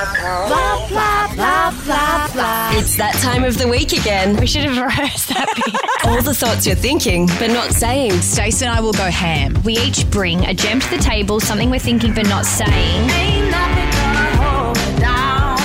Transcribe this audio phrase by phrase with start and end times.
[0.00, 2.70] Blah, blah, blah, blah, blah.
[2.78, 4.34] It's that time of the week again.
[4.36, 5.74] We should have rehearsed that bit.
[6.08, 8.12] All the thoughts you're thinking, but not saying.
[8.22, 9.60] Stacey and I will go ham.
[9.62, 13.10] we each bring a gem to the table, something we're thinking but not saying.
[13.10, 15.58] Ain't nothing gonna hold me down.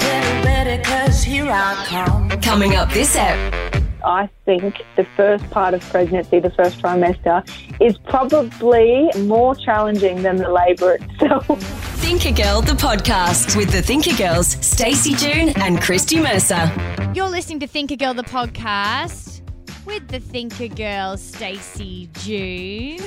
[0.00, 2.28] Get ready, cause here I come.
[2.40, 3.67] Coming up this ep.
[4.04, 7.46] I think the first part of pregnancy, the first trimester,
[7.80, 11.46] is probably more challenging than the labour itself.
[11.98, 16.70] Thinker Girl, the podcast with the Thinker Girls, Stacey June and Christy Mercer.
[17.14, 19.42] You're listening to Thinker Girl, the podcast
[19.84, 22.98] with the Thinker Girl, Stacey June.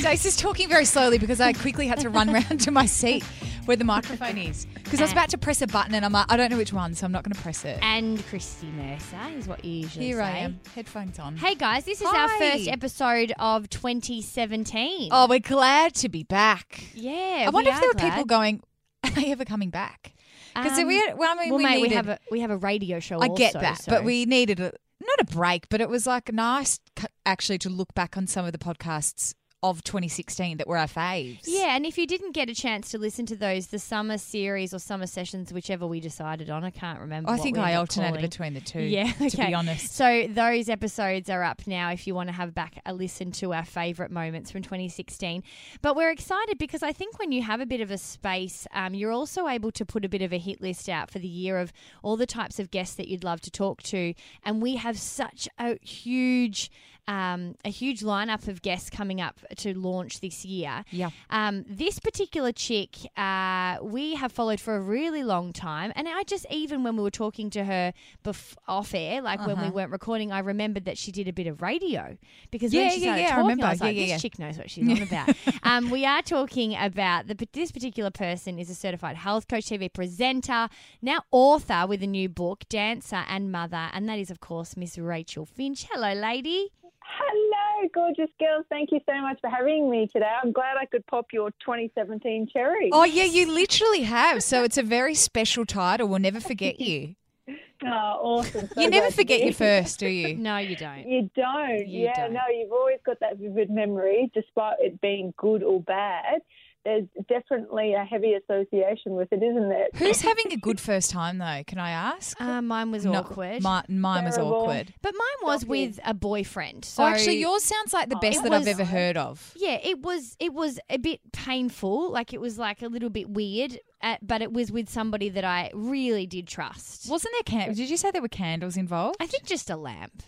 [0.00, 3.24] Stacey's talking very slowly because I quickly had to run round to my seat
[3.64, 4.66] where the microphone is.
[4.84, 6.72] Because I was about to press a button and I'm like, I don't know which
[6.72, 7.78] one, so I'm not going to press it.
[7.82, 10.22] And Christy Mercer is what you usually Here say.
[10.22, 11.36] I am, headphones on.
[11.36, 12.38] Hey guys, this is our Hi.
[12.38, 15.08] first episode of 2017.
[15.10, 16.84] Oh, we're glad to be back.
[16.94, 17.44] yeah.
[17.46, 18.28] I wonder we if there are were people glad.
[18.28, 18.62] going,
[19.04, 20.14] are they ever coming back?
[20.54, 22.40] Because Um, we, had, well, I mean, well, we mate, needed, we have a we
[22.40, 23.20] have a radio show.
[23.20, 26.06] I get also, that, so- but we needed a, not a break, but it was
[26.06, 30.66] like nice c- actually to look back on some of the podcasts of 2016 that
[30.68, 31.42] were our faves.
[31.44, 34.74] Yeah, and if you didn't get a chance to listen to those, the summer series
[34.74, 37.30] or summer sessions, whichever we decided on, I can't remember.
[37.30, 38.28] I think I alternated calling.
[38.28, 38.82] between the two.
[38.82, 39.28] Yeah, okay.
[39.30, 39.94] to be honest.
[39.94, 43.52] So those episodes are up now if you want to have back a listen to
[43.54, 45.42] our favourite moments from 2016.
[45.82, 48.94] But we're excited because I think when you have a bit of a space, um,
[48.94, 51.58] you're also able to put a bit of a hit list out for the year
[51.58, 54.14] of all the types of guests that you'd love to talk to.
[54.44, 56.70] And we have such a huge.
[57.08, 60.84] Um, a huge lineup of guests coming up to launch this year.
[60.90, 61.10] Yeah.
[61.30, 66.24] Um, this particular chick, uh, we have followed for a really long time, and I
[66.24, 67.92] just even when we were talking to her
[68.24, 69.66] bef- off air, like when Uh-huh.
[69.66, 72.16] we weren't recording, I remembered that she did a bit of radio
[72.50, 73.66] because Yeah, when she yeah, started yeah, I talking, remember.
[73.68, 75.36] was Yeah, like, yeah, this chick knows what she's on about.
[75.62, 79.92] um, we are talking about the this particular person is a certified health coach, TV
[79.92, 80.68] presenter,
[81.02, 84.98] now author with a new book, dancer and mother, and that is of course Miss
[84.98, 85.86] Rachel Finch.
[85.92, 86.70] Hello, lady.
[87.08, 88.64] Hello, gorgeous girls.
[88.68, 90.30] Thank you so much for having me today.
[90.42, 92.90] I'm glad I could pop your 2017 cherry.
[92.92, 94.42] Oh, yeah, you literally have.
[94.42, 96.08] So it's a very special title.
[96.08, 97.14] We'll never forget you.
[97.84, 98.68] Oh, awesome.
[98.74, 100.34] So You never forget your first, do you?
[100.34, 101.06] No, you don't.
[101.06, 101.86] You don't.
[101.86, 102.32] You yeah, don't.
[102.32, 106.40] no, you've always got that vivid memory, despite it being good or bad.
[106.86, 109.88] There's definitely a heavy association with it, isn't there?
[109.96, 111.62] Who's having a good first time, though?
[111.66, 112.40] Can I ask?
[112.40, 113.60] Uh, mine was No, awkward.
[113.60, 114.94] mi- mine was awkward.
[115.02, 115.68] But mine was Shocking.
[115.68, 116.84] with a boyfriend.
[116.84, 119.52] So oh, actually, yours sounds like the best it that I've ever heard of.
[119.56, 122.12] yeah, it was it was a bit painful.
[122.12, 125.44] Like it was like a little bit weird, uh, but it was with somebody that
[125.44, 127.10] I really did trust.
[127.10, 129.16] Wasn't there can- Did you say there were candles involved?
[129.18, 130.22] I think just a lamp.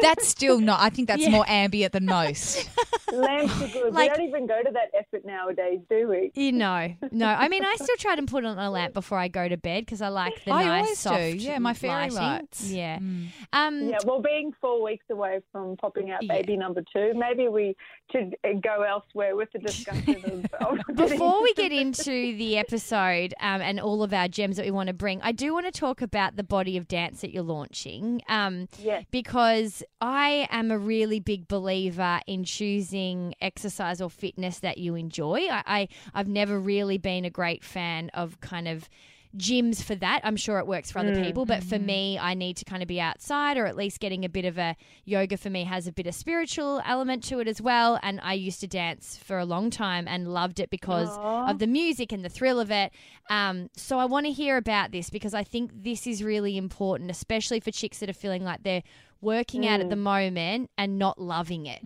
[0.00, 0.80] That's still not.
[0.80, 1.30] I think that's Yeah.
[1.30, 2.68] more ambient than most.
[3.12, 3.94] Lamps are good.
[3.94, 6.32] Like- we don't even go to that effort nowadays, do we?
[6.34, 7.26] You know, no.
[7.26, 9.84] I mean, I still try to put on a lamp before I go to bed
[9.86, 11.38] because I like the I nice always do.
[11.38, 12.16] soft Yeah, my fairy lighting.
[12.16, 12.70] lights.
[12.70, 12.98] Yeah.
[12.98, 13.26] Mm.
[13.52, 13.88] Um.
[13.88, 16.34] Yeah, well, being four weeks away from popping out Yeah.
[16.34, 17.76] baby number two, maybe we
[18.12, 20.78] should uh, go elsewhere with the discussion of.
[20.88, 24.70] of Before we get into the episode um, and all of our gems that we
[24.72, 27.42] want to bring, I do want to talk about the body of dance that you're
[27.42, 28.20] launching.
[28.28, 29.04] Um, Yes.
[29.10, 29.55] because
[30.00, 35.46] I am a really big believer in choosing exercise or fitness that you enjoy.
[35.50, 38.88] I, I I've never really been a great fan of kind of
[39.36, 40.20] gyms for that.
[40.24, 42.88] I'm sure it works for other people, but for me, I need to kind of
[42.88, 45.92] be outside or at least getting a bit of a yoga for me has a
[45.92, 47.98] bit of spiritual element to it as well.
[48.02, 51.10] And I used to dance for a long time and loved it because
[51.50, 52.92] of the music and the thrill of it.
[53.28, 57.10] Um, so I want to hear about this because I think this is really important,
[57.10, 58.84] especially for chicks that are feeling like they're
[59.20, 61.82] working out at the moment and not loving it.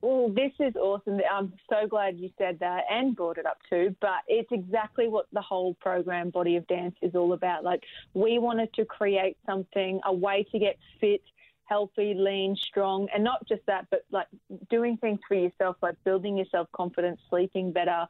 [0.00, 1.20] Well, this is awesome.
[1.30, 3.94] I'm so glad you said that and brought it up too.
[4.00, 7.64] But it's exactly what the whole program, Body of Dance, is all about.
[7.64, 7.82] Like,
[8.14, 11.22] we wanted to create something, a way to get fit,
[11.64, 14.26] healthy, lean, strong, and not just that, but like
[14.68, 18.06] doing things for yourself, like building your self confidence, sleeping better,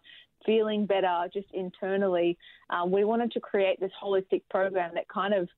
[0.46, 2.38] feeling better just internally.
[2.70, 5.48] Um, we wanted to create this holistic program that kind of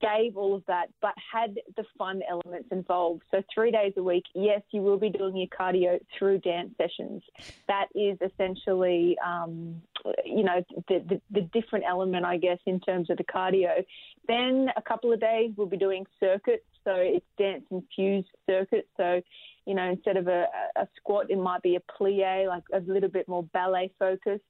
[0.00, 3.22] gave all of that, but had the fun elements involved.
[3.30, 7.22] So three days a week, yes, you will be doing your cardio through dance sessions.
[7.68, 9.82] That is essentially, um,
[10.24, 13.84] you know, the, the, the different element, I guess, in terms of the cardio.
[14.26, 16.64] Then a couple of days we'll be doing circuits.
[16.84, 18.88] So it's dance infused circuits.
[18.96, 19.20] So,
[19.66, 20.46] you know, instead of a,
[20.76, 24.44] a squat, it might be a plie, like a little bit more ballet focused.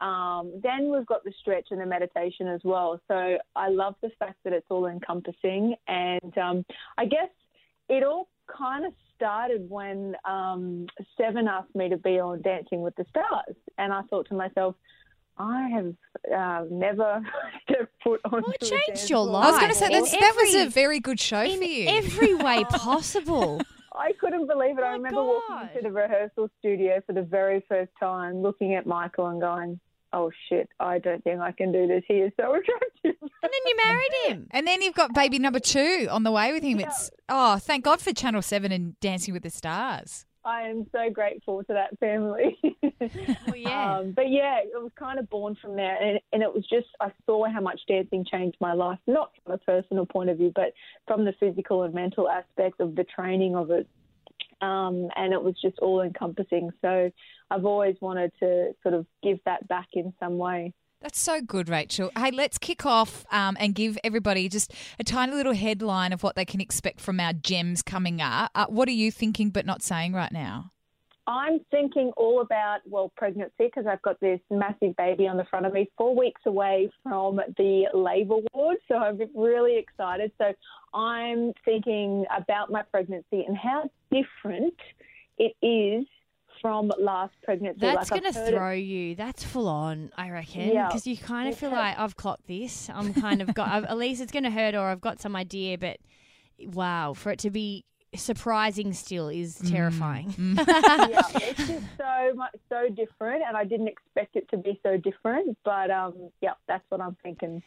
[0.00, 3.00] Um, then we've got the stretch and the meditation as well.
[3.08, 5.74] So I love the fact that it's all encompassing.
[5.86, 6.64] And um,
[6.96, 7.28] I guess
[7.88, 10.86] it all kind of started when um,
[11.16, 13.56] Seven asked me to be on Dancing with the Stars.
[13.76, 14.76] And I thought to myself,
[15.36, 15.94] I have
[16.36, 17.22] uh, never
[17.62, 18.42] stepped foot on.
[18.42, 19.46] Well, it changed your life.
[19.46, 21.64] I was going to say In that's, that was a very good show in for
[21.64, 21.88] you.
[21.88, 23.60] every way possible.
[23.94, 24.82] I couldn't believe it.
[24.82, 28.86] I My remember walking into the rehearsal studio for the very first time, looking at
[28.86, 29.80] Michael and going,
[30.12, 32.02] "Oh shit, I don't think I can do this.
[32.06, 34.46] He is so attractive." And then you married him.
[34.52, 36.80] and then you've got baby number two on the way with him.
[36.80, 40.26] It's oh, thank God for Channel Seven and Dancing with the Stars.
[40.44, 42.58] I am so grateful to that family.
[43.46, 43.98] Well, yeah.
[43.98, 46.88] Um, but yeah, it was kind of born from there, and, and it was just
[47.00, 50.52] I saw how much dancing changed my life, not from a personal point of view,
[50.54, 50.72] but
[51.06, 53.86] from the physical and mental aspect of the training of it.
[54.60, 56.70] Um, and it was just all encompassing.
[56.82, 57.10] So
[57.50, 60.74] I've always wanted to sort of give that back in some way.
[61.00, 62.10] That's so good, Rachel.
[62.18, 66.34] Hey, let's kick off um, and give everybody just a tiny little headline of what
[66.34, 68.50] they can expect from our gems coming up.
[68.54, 70.72] Uh, what are you thinking but not saying right now?
[71.28, 75.66] I'm thinking all about, well, pregnancy because I've got this massive baby on the front
[75.66, 78.78] of me, four weeks away from the labour ward.
[78.88, 80.32] So I'm really excited.
[80.38, 80.52] So
[80.94, 84.74] I'm thinking about my pregnancy and how different
[85.36, 86.06] it is
[86.60, 87.80] from last pregnancy.
[87.80, 89.14] That's Like, going to heard it- throw you.
[89.14, 90.68] That's full on, I reckon.
[90.70, 90.86] Yeah.
[90.88, 92.88] Because you kind of feel like I've clocked this.
[92.92, 95.34] I'm kind of got, I've, at least it's going to hurt or I've got some
[95.36, 95.98] idea, but
[96.60, 97.84] wow, for it to be
[98.14, 99.70] surprising still is Mm.
[99.70, 100.34] terrifying.
[100.38, 104.96] yeah, it's just so much, so different, and I didn't expect it to be so
[104.96, 105.56] different.
[105.64, 107.62] But um, yeah, that's what I'm thinking.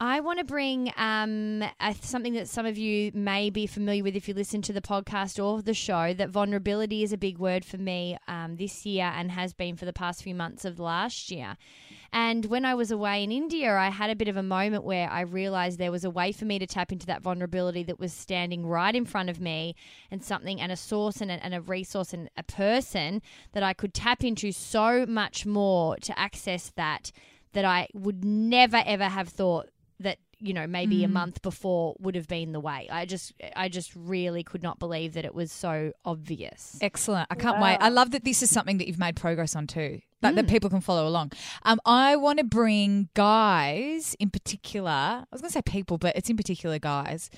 [0.00, 4.14] I want to bring um, a, something that some of you may be familiar with
[4.16, 6.12] if you listen to the podcast or the show.
[6.14, 9.84] That vulnerability is a big word for me um, this year and has been for
[9.84, 11.56] the past few months of last year.
[12.12, 15.10] And when I was away in India, I had a bit of a moment where
[15.10, 18.12] I realized there was a way for me to tap into that vulnerability that was
[18.12, 19.74] standing right in front of me
[20.10, 23.20] and something and a source and a, and a resource and a person
[23.52, 27.12] that I could tap into so much more to access that
[27.52, 29.68] that I would never ever have thought
[30.40, 32.88] you know maybe a month before would have been the way.
[32.90, 36.78] I just I just really could not believe that it was so obvious.
[36.80, 37.26] Excellent.
[37.30, 37.78] I can't wait.
[37.80, 40.68] I love that this is something that you've made progress on too, that, that people
[40.70, 41.32] can follow along.
[41.62, 46.16] Um, I want to bring guys in particular, I was going to say people, but
[46.16, 47.30] it's in particular guys,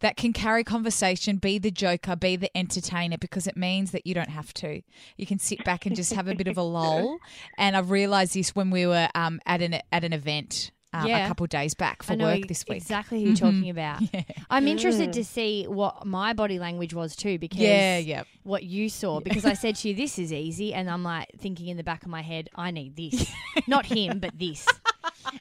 [0.00, 4.14] that can carry conversation, be the joker, be the entertainer, because it means that you
[4.14, 4.82] don't have to.
[5.16, 7.18] You can sit back and just have a bit of a lull.
[7.56, 10.72] And I've realised this when we were um, at, an, at an event.
[10.92, 11.24] Um, Yeah.
[11.24, 12.78] A couple of days back for I know work this week.
[12.78, 12.84] Mm-hmm.
[12.84, 14.00] exactly who you're talking about.
[14.50, 18.22] I'm interested to see what my body language was too, because Yeah, yeah.
[18.44, 19.20] what you saw.
[19.20, 22.02] Because I said to you, "This is easy," and I'm like thinking in the back
[22.04, 23.30] of my head, "I need this,
[23.66, 24.66] not him, but this."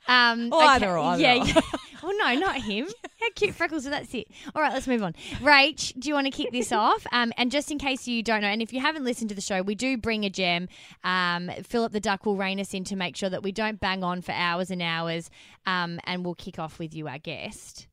[0.07, 1.61] Um, Or either or, either yeah, or.
[2.05, 2.87] Well, no, not him.
[3.19, 3.85] How cute freckles.
[3.85, 4.27] So that's it.
[4.53, 5.13] All right, let's move on.
[5.41, 7.05] Rach, do you want to kick this off?
[7.11, 9.41] Um, and just in case you don't know, and if you haven't listened to the
[9.41, 10.67] show, we do bring a gem.
[11.03, 14.03] Um, Philip the Duck will rein us in to make sure that we don't bang
[14.03, 15.31] on for hours and hours.
[15.65, 17.87] Um, and we'll kick off with you, our guest.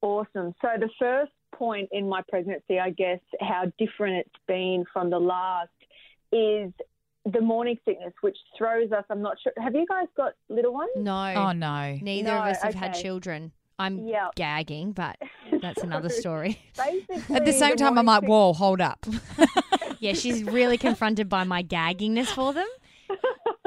[0.00, 0.54] Awesome.
[0.62, 5.20] So the first point in my pregnancy, I guess, how different it's been from the
[5.20, 5.68] last
[6.32, 6.72] is
[7.30, 9.04] the morning sickness, which throws us.
[9.10, 9.52] I'm not sure.
[9.62, 10.90] Have you guys got little ones?
[10.96, 11.32] No.
[11.36, 11.98] Oh, no.
[12.02, 13.52] Neither No, of us have had children.
[13.78, 14.28] I'm Yeah.
[14.36, 15.16] gagging, but
[15.62, 16.58] that's another story.
[16.76, 19.04] Basically, At the same time, I'm like, sick- whoa, hold up.
[20.00, 22.66] Yeah, she's really confronted by my gaggingness for them.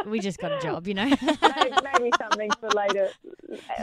[0.06, 1.06] We just got a job, you know.
[1.06, 3.10] maybe, maybe something for later.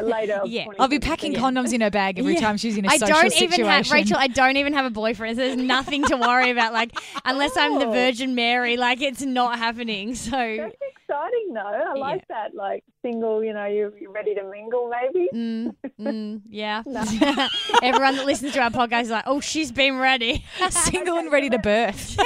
[0.00, 0.40] Later.
[0.44, 0.66] Yeah.
[0.78, 2.40] I'll be packing condoms in her bag every Yeah.
[2.40, 3.60] time she's in a I social don't situation.
[3.60, 4.16] even have Rachel.
[4.18, 6.72] I don't even have a boyfriend, so there's nothing to worry about.
[6.72, 6.92] Like,
[7.24, 7.92] unless I'm the Oh.
[7.92, 10.14] Virgin Mary, like it's not happening.
[10.14, 11.60] So, That's exciting, though.
[11.60, 12.54] I like that.
[12.54, 15.28] Like single, you know, you're, you're ready to mingle, maybe.
[15.34, 16.82] mm, mm, yeah.
[17.82, 21.50] Everyone that listens to our podcast is like, "Oh, she's been ready." Single and ready
[21.50, 22.16] to birth.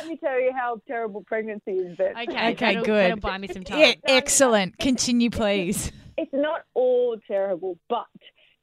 [0.00, 1.96] So, let me, so let me tell you how terrible pregnancy is.
[1.96, 3.04] Then Okay, Okay, that'll, good.
[3.04, 3.78] That'll buy me some time.
[3.80, 4.78] Yeah, excellent.
[4.78, 5.92] Continue, please.
[6.16, 8.06] it's not all terrible, but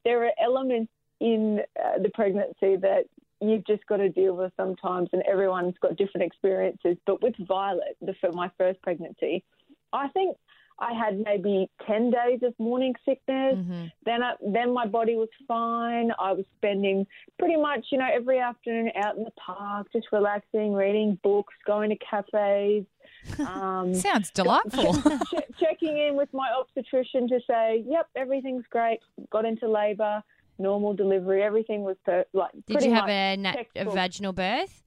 [0.03, 3.05] there are elements in uh, the pregnancy that
[3.41, 6.97] you've just got to deal with sometimes, and everyone's got different experiences.
[7.05, 9.43] But with Violet, the, for my first pregnancy,
[9.93, 10.37] I think
[10.79, 13.55] I had maybe ten days of morning sickness.
[13.55, 13.85] Mm-hmm.
[14.05, 16.11] Then I, then my body was fine.
[16.19, 17.07] I was spending
[17.39, 21.89] pretty much you know every afternoon out in the park, just relaxing, reading books, going
[21.91, 22.85] to cafes.
[23.39, 24.93] Um, Sounds delightful.
[25.31, 28.99] che- checking in with my obstetrician to say, yep, everything's great.
[29.31, 30.21] Got into labour,
[30.59, 32.51] normal delivery, everything was per- like.
[32.67, 34.83] Did you have a, nat- a vaginal birth?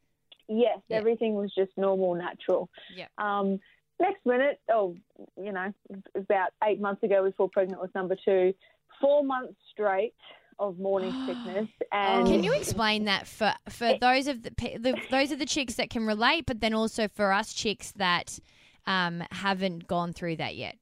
[0.49, 0.99] Yes, Yeah.
[0.99, 2.71] everything was just normal, natural.
[2.97, 3.11] Yep.
[3.19, 3.59] Um,
[4.01, 4.97] next minute, oh,
[5.41, 5.73] you know,
[6.15, 8.55] about eight months ago, we fall pregnant with number two.
[9.01, 10.15] Four months straight
[10.59, 15.31] of morning sickness, and Can you explain that for for those of the, the those
[15.31, 18.39] of the chicks that can relate, but then also for us chicks that
[18.87, 20.77] um, haven't gone through that yet?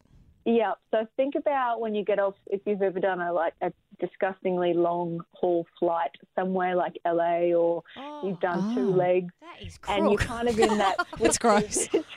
[0.47, 0.75] Yeah.
[0.93, 4.75] So think about when you get off, if you've ever done a like a disgustingly
[4.75, 7.83] long haul flight somewhere like LA, or
[8.23, 8.97] you've done two Oh.
[8.97, 11.05] legs, That is and you're kind of in that.
[11.19, 11.89] That's gross.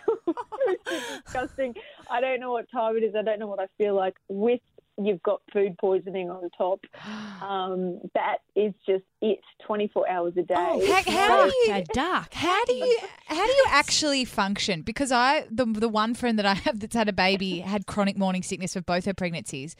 [1.32, 1.74] disgusting.
[2.10, 3.16] I don't know what time it is.
[3.16, 4.16] I don't know what I feel like.
[4.28, 4.62] With
[5.02, 6.82] you've got food poisoning on top.
[7.40, 9.40] Um, that is just it.
[9.66, 10.56] Twenty four hours a day.
[10.58, 12.34] Oh, how, how do you a duck.
[12.34, 14.82] How do you how do you actually function?
[14.82, 18.18] Because I the the one friend that I have that's had a baby had chronic
[18.18, 19.78] morning sickness for both her pregnancies,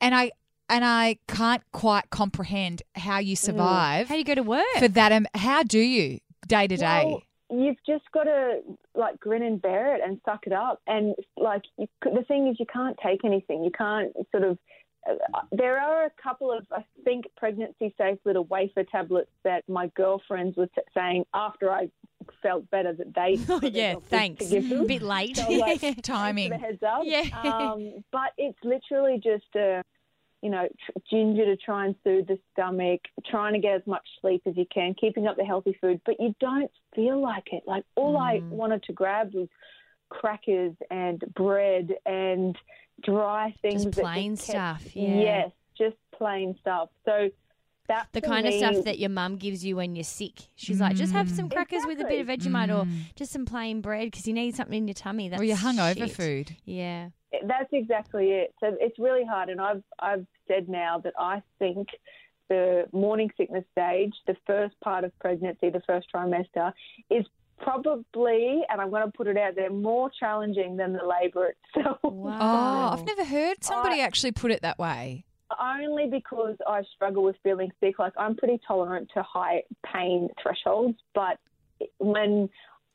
[0.00, 0.32] and I
[0.68, 4.64] and I can't quite comprehend how you survive How do you go to work?
[4.80, 5.12] for that.
[5.12, 6.18] Um, how do you
[6.48, 7.22] day to day?
[7.50, 8.60] You've just got to
[8.94, 10.80] like grin and bear it and suck it up.
[10.86, 13.64] And like you, the thing is, you can't take anything.
[13.64, 14.58] You can't sort of.
[15.08, 19.86] Uh, there are a couple of, I think, pregnancy safe little wafer tablets that my
[19.94, 21.88] girlfriends were t- saying after I
[22.42, 23.38] felt better that they.
[23.48, 24.48] oh yeah, thanks.
[24.48, 24.86] them.
[24.86, 25.36] Bit late.
[25.36, 26.52] So, like, Timing.
[26.52, 27.02] heads up.
[27.04, 27.22] Yeah.
[27.42, 29.82] Um, but it's literally just a,
[30.42, 34.06] you know, tr- ginger to try and soothe the stomach, trying to get as much
[34.20, 37.64] sleep as you can, keeping up the healthy food, but you don't feel like it.
[37.66, 38.50] Like all I Mm.
[38.50, 39.48] wanted to grab was
[40.10, 42.56] crackers and bread and
[43.02, 43.84] dry things.
[43.84, 44.96] Just that plain kept- stuff.
[44.96, 45.20] Yeah.
[45.20, 46.88] Yes, just plain stuff.
[47.04, 47.30] So
[47.88, 50.34] that The for kind of stuff that your mum gives you when you're sick.
[50.56, 53.80] She's like, just have some crackers with a bit of Vegemite or just some plain
[53.80, 55.28] bread because you need something in your tummy.
[55.30, 56.10] That's or your hungover shit.
[56.12, 56.56] food?
[56.64, 57.08] Yeah.
[57.46, 58.54] That's exactly it.
[58.60, 61.88] So it's really hard, and I've I've said now that I think
[62.48, 66.72] the morning sickness stage, the first part of pregnancy, the first trimester,
[67.10, 67.26] is
[67.60, 71.98] probably, and I'm going to put it out there, more challenging than the labour itself.
[72.04, 72.38] Wow.
[72.40, 75.24] Oh, I've never heard somebody actually put it that way.
[75.58, 77.98] Only because I struggle with feeling sick.
[77.98, 81.38] Like I'm pretty tolerant to high pain thresholds, but
[81.98, 82.48] when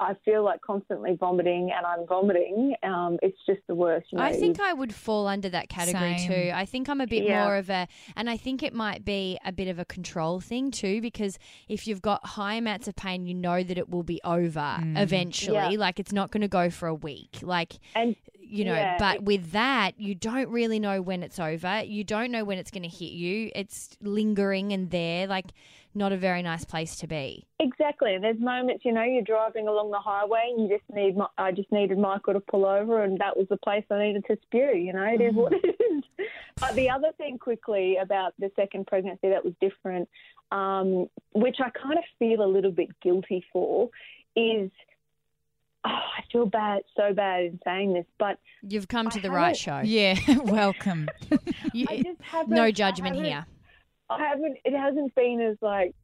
[0.03, 4.07] I feel like constantly vomiting and I'm vomiting, um, it's just the worst.
[4.12, 6.29] You know, I think I would fall under that category Same.
[6.29, 6.51] too.
[6.53, 7.43] I think I'm a bit Yeah.
[7.45, 10.72] more of a, and I think it might be a bit of a control thing
[10.72, 14.19] too, because if you've got high amounts of pain, you know that it will be
[14.24, 15.55] over eventually.
[15.55, 15.79] Yeah.
[15.79, 17.39] Like it's not going to go for a week.
[17.41, 21.81] Like, and you know, Yeah, but with that, you don't really know when it's over.
[21.83, 23.50] You don't know when it's going to hit you.
[23.55, 25.25] It's lingering and there.
[25.25, 25.48] Like,
[25.95, 27.45] not a very nice place to be.
[27.59, 31.15] Exactly, and there's moments, you know, you're driving along the highway and you just need.
[31.17, 34.25] Mi- I just needed Michael to pull over, and that was the place I needed
[34.27, 34.71] to spew.
[34.75, 36.03] You know, it is what it is.
[36.59, 40.09] But the other thing, quickly about the second pregnancy that was different,
[40.51, 43.89] um, which I kind of feel a little bit guilty for,
[44.35, 44.71] is.
[45.85, 49.29] Oh, I feel bad, so bad in saying this, but You've come to I the
[49.31, 49.81] right haven't- show.
[49.83, 51.09] Yeah, welcome.
[51.73, 52.55] You- I just haven't.
[52.55, 53.45] no I judgment haven't- here.
[54.10, 54.57] I haven't.
[54.65, 55.95] It hasn't been as like.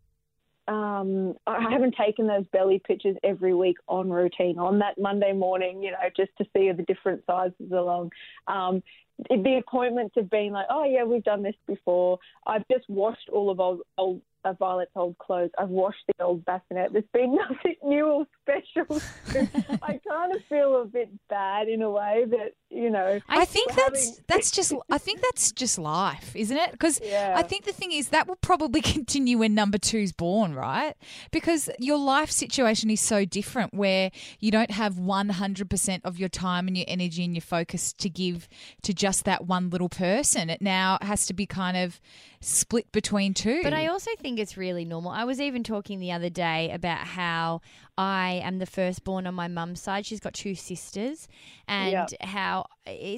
[0.67, 5.81] Um, I haven't taken those belly pictures every week on routine on that Monday morning,
[5.81, 8.11] you know, just to see the different sizes along.
[8.47, 8.83] Um,
[9.27, 12.19] the appointments have been like, oh yeah, we've done this before.
[12.45, 15.51] I've just washed all of old, old uh, Violet's old clothes.
[15.57, 16.93] I've washed the old bassinet.
[16.93, 19.01] There's been nothing new or special.
[19.83, 23.19] I kind of feel a bit bad in a way that you know.
[23.27, 26.71] I think that's having- that's just I think that's just life, isn't it?
[26.71, 27.33] Because Yeah.
[27.37, 30.95] I think the thing is that will probably continue when number two's born, right?
[31.31, 36.17] Because your life situation is so different, where you don't have one hundred percent of
[36.19, 38.47] your time and your energy and your focus to give
[38.83, 40.49] to just that one little person.
[40.49, 41.99] It now has to be kind of
[42.41, 43.61] split between two.
[43.63, 45.11] But I also think it's really normal.
[45.11, 47.61] I was even talking the other day about how
[47.99, 50.05] I am the firstborn on my mum's side.
[50.05, 51.27] She's got two sisters,
[51.67, 52.05] and Yeah.
[52.21, 52.67] how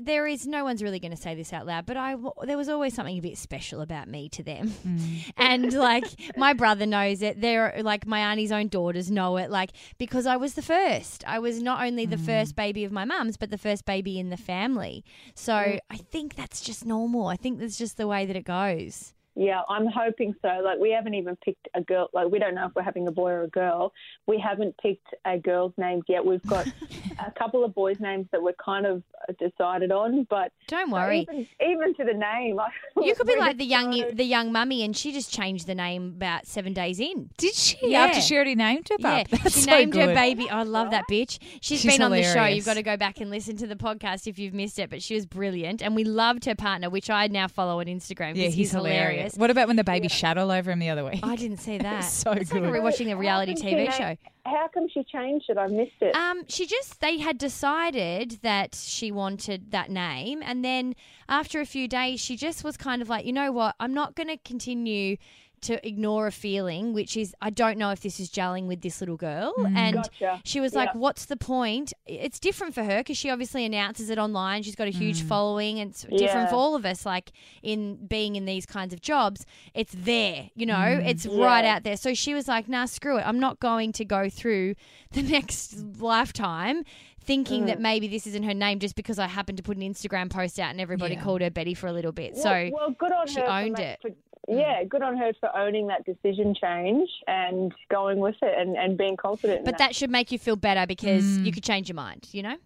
[0.02, 2.68] there is no one's really going to say this out loud, but I there was
[2.68, 5.32] always something a bit special about me to them, mm.
[5.38, 7.40] and like my brother knows it.
[7.40, 9.70] They're like my auntie's own daughters know it, like
[10.00, 11.24] because I was the first.
[11.28, 12.26] I was not only the mm.
[12.26, 15.06] first baby of my mum's, but the first baby in the family.
[15.36, 17.28] So I think that's just normal.
[17.28, 19.14] I think that's just the way that it goes.
[19.36, 20.50] Yeah, I'm hoping so.
[20.64, 22.10] Like, we haven't even picked a girl.
[22.14, 23.94] Like, we don't know if we're having a boy or a girl.
[24.28, 26.26] We haven't picked a girl's names yet.
[26.26, 26.68] We've got
[27.26, 29.04] a couple of boys' names that we're kind of
[29.40, 30.28] decided on.
[30.30, 31.22] But Don't worry.
[31.32, 32.68] even, even to the name, I,
[33.02, 35.76] You could be like the young so- the young mummy, and she just changed the
[35.76, 37.30] name about seven days in.
[37.38, 37.78] Did she?
[37.82, 38.04] Yeah.
[38.06, 39.28] After she already named her Yeah, bub?
[39.44, 40.16] That's she so named her good.
[40.16, 40.50] baby.
[40.50, 41.40] I love that bitch.
[41.62, 42.46] She's She's been on the show.
[42.46, 44.90] You've got to go back and listen to the podcast if you've missed it.
[44.90, 48.36] But she was brilliant, and we loved her partner, which I now follow on Instagram.
[48.36, 49.02] Yeah, 'cause he's, hilarious.
[49.02, 49.21] hilarious.
[49.36, 51.20] What about when the baby shat all over him the other week?
[51.24, 52.02] I didn't see that.
[52.02, 52.72] so it's like good.
[52.74, 54.10] rewatching a reality TV she show.
[54.46, 55.58] na- How come she changed it?
[55.58, 56.16] I missed it.
[56.16, 60.96] Um, she just they had decided that she wanted that name, and then
[61.30, 64.16] after a few days, she just was kind of like, you know what, I'm not
[64.16, 65.18] going to continue
[65.62, 69.00] to ignore a feeling, which is I don't know if this is gelling with this
[69.02, 69.76] little girl, mm.
[69.76, 70.42] and Gotcha.
[70.44, 71.00] she was like, Yeah.
[71.00, 71.94] what's the point?
[72.06, 74.64] It's different for her because she obviously announces it online.
[74.64, 75.28] She's got a huge mm.
[75.28, 76.48] following, and it's different Yeah.
[76.50, 77.06] for all of us.
[77.06, 81.08] Like in being in these kinds of jobs, it's there, you know, mm.
[81.08, 81.98] it's right out there.
[81.98, 83.24] So she was like, nah, screw it.
[83.28, 84.76] I'm not going to go through
[85.12, 86.84] the next lifetime
[87.24, 87.68] thinking Mm.
[87.68, 90.60] that maybe this isn't her name just because I happened to put an Instagram post
[90.60, 91.22] out and everybody Yeah.
[91.22, 92.34] called her Betty for a little bit.
[92.34, 93.46] Well, so well, good on she her.
[93.46, 94.00] for owned ma- it.
[94.02, 94.10] for-
[94.48, 94.90] yeah, mm.
[94.90, 99.18] good on her for owning that decision change and going with it and, and being
[99.18, 99.66] confident.
[99.66, 101.54] but that should make you feel better because you mm.
[101.54, 102.58] could change your mind, you know?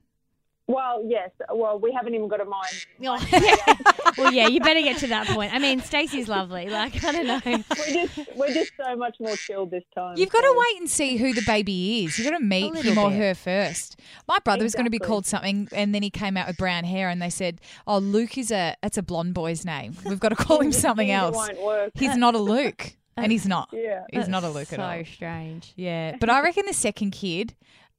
[0.68, 1.30] Well, yes.
[1.54, 2.86] Well, we haven't even got a mind.
[4.18, 5.54] well, yeah, you better get to that point.
[5.54, 6.70] I mean, Stacey's lovely.
[6.70, 7.40] Like, I don't know.
[7.46, 10.18] We're just we're just so much more chilled this time.
[10.18, 12.18] You've got to wait and see who the baby is.
[12.18, 14.00] You've got to meet little him or her first.
[14.28, 16.84] My brother was going to be called something, and then he came out with brown
[16.84, 19.96] hair, and they said, "Oh, Luke is a that's a blonde boy's name.
[20.06, 21.36] We've got to call him something else.
[21.36, 21.92] won't work.
[21.96, 23.70] He's not a Luke, and he's not.
[23.72, 24.04] Yeah.
[24.12, 24.98] He's not a Luke so at all.
[24.98, 25.74] So strange.
[25.76, 27.56] Yeah, but I reckon the second kid,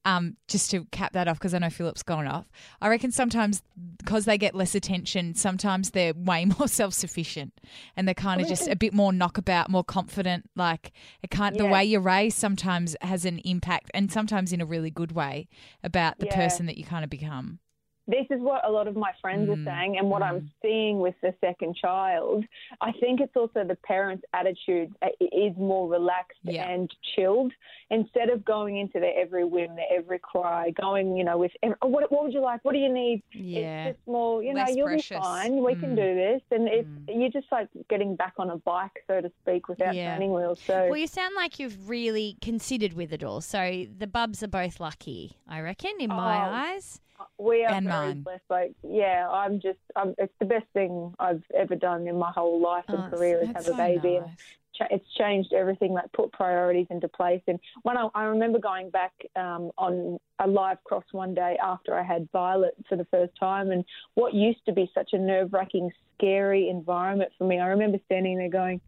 [0.07, 2.45] um, just to cap that off because I know Philip's gone off.
[2.81, 3.61] I reckon sometimes
[3.97, 7.53] because they get less attention, sometimes they're way more self sufficient
[7.95, 10.49] and they're kind of just a bit more knockabout, more confident.
[10.55, 14.65] Like it can't the way you're raised sometimes has an impact, and sometimes in a
[14.65, 15.47] really good way
[15.83, 16.35] about the Yeah.
[16.35, 17.59] person that you kind of become.
[18.07, 20.99] This is what a lot of my friends Mm, are saying, and what I'm seeing
[20.99, 22.45] with the second child.
[22.81, 26.69] I think it's also the parents' attitude is more relaxed Yeah.
[26.69, 27.51] and chilled
[27.89, 31.87] instead of going into their every whim, their every cry, going, you know, with oh,
[31.87, 32.63] what, what would you like?
[32.63, 33.23] What do you need?
[33.33, 33.87] Yeah.
[33.87, 35.09] It's just more, you know, Less you'll precious.
[35.09, 35.63] be fine.
[35.63, 35.95] We can Mm.
[35.95, 39.67] do this, and it's you're just like getting back on a bike, so to speak,
[39.69, 40.11] without Yeah.
[40.13, 40.59] training wheels.
[40.67, 43.41] So Well, you sound like you've really considered with it all.
[43.41, 46.51] So the bubs are both lucky, I reckon, in my Oh.
[46.53, 47.01] eyes.
[47.39, 48.21] We are And very mine.
[48.23, 48.43] blessed.
[48.49, 52.61] Like, yeah, I'm just, um, it's the best thing I've ever done in my whole
[52.61, 54.15] life and Oh, career is have a baby.
[54.17, 54.35] And nice.
[54.75, 57.41] cha- it's changed everything, like put priorities into place.
[57.47, 61.95] And when I, I remember going back um, on a live cross one day after
[61.95, 63.83] I had Violet for the first time, and
[64.15, 68.37] what used to be such a nerve wracking, scary environment for me, I remember standing
[68.37, 68.79] there going,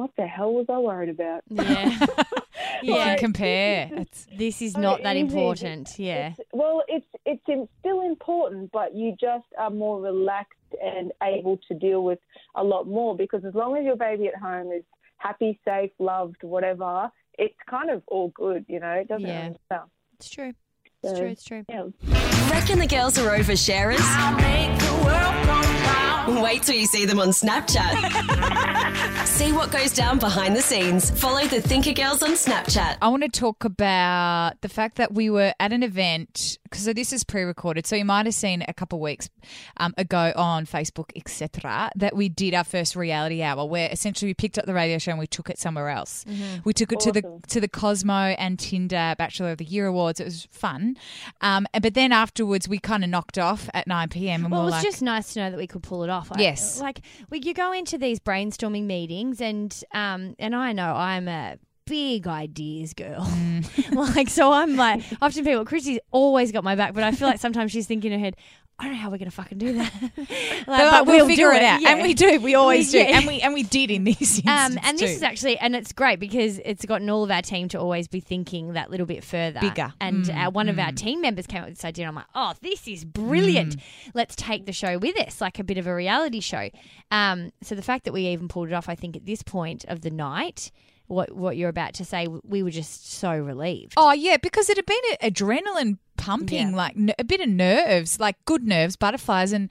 [0.00, 1.42] what the hell was I worried about?
[1.50, 1.90] Yeah.
[2.82, 3.04] You yeah.
[3.04, 3.90] can compare.
[3.92, 5.26] It's, This is so not that easy.
[5.26, 5.98] important.
[5.98, 6.28] Yeah.
[6.38, 11.58] It's, well, it's it's im- still important, but you just are more relaxed and able
[11.68, 12.18] to deal with
[12.54, 14.84] a lot more because as long as your baby at home is
[15.18, 18.92] happy, safe, loved, whatever, it's kind of all good, you know.
[18.92, 19.50] It doesn't Yeah.
[19.70, 19.84] matter.
[20.14, 20.54] It's true.
[21.02, 21.28] It's So, true.
[21.28, 21.64] It's true.
[21.68, 21.84] Yeah.
[22.50, 24.00] Reckon the girls are oversharers?
[26.42, 29.26] Wait till you see them on Snapchat.
[29.26, 31.10] see what goes down behind the scenes.
[31.10, 32.98] Follow the Thinker Girls on Snapchat.
[33.02, 37.12] I want to talk about the fact that we were at an event so this
[37.12, 39.28] is pre-recorded, so you might have seen a couple of weeks
[39.78, 44.34] um, ago on Facebook, etc., that we did our first reality hour, where essentially we
[44.34, 46.24] picked up the radio show and we took it somewhere else.
[46.64, 50.20] We took it to the to the Cosmo and Tinder Bachelor of the Year awards.
[50.20, 50.96] It was fun,
[51.40, 54.64] um, but then afterwards we kind of knocked off at nine pm and Well, we
[54.64, 56.30] it was like, just nice to know that we could pull it off.
[56.32, 56.80] I- Yes.
[56.80, 61.56] like we, you go into these brainstorming meetings, and um, and I know I'm a
[61.90, 63.20] big ideas girl.
[63.26, 63.94] Mm.
[64.16, 67.40] like, so I'm like, often people, Chrissy's always got my back, but I feel like
[67.40, 68.36] sometimes she's thinking in her head.
[68.78, 69.92] I don't know how we're gonna fucking do that,
[70.66, 71.90] Like, but we'll, do figure it out, yeah.
[71.92, 72.40] and we do.
[72.40, 73.18] We always We- do, yeah.
[73.18, 75.16] and we and we did in this Um, and this too.
[75.16, 78.20] is actually, and it's great because it's gotten all of our team to always be
[78.20, 79.92] thinking that little bit further, Bigger.
[80.00, 82.06] And Mm, uh, one of our team members came up with this idea.
[82.06, 83.76] And I'm like, oh, this is brilliant.
[83.76, 83.82] Mm.
[84.14, 86.70] Let's take the show with us, like a bit of a reality show.
[87.10, 89.84] Um, so the fact that we even pulled it off, I think, at this point
[89.88, 90.70] of the night,
[91.10, 93.94] what what you're about to say, we were just so relieved.
[93.96, 96.76] Oh yeah, because it had been adrenaline pumping, Yeah.
[96.76, 99.68] like a bit of nerves, like good nerves, butterflies, and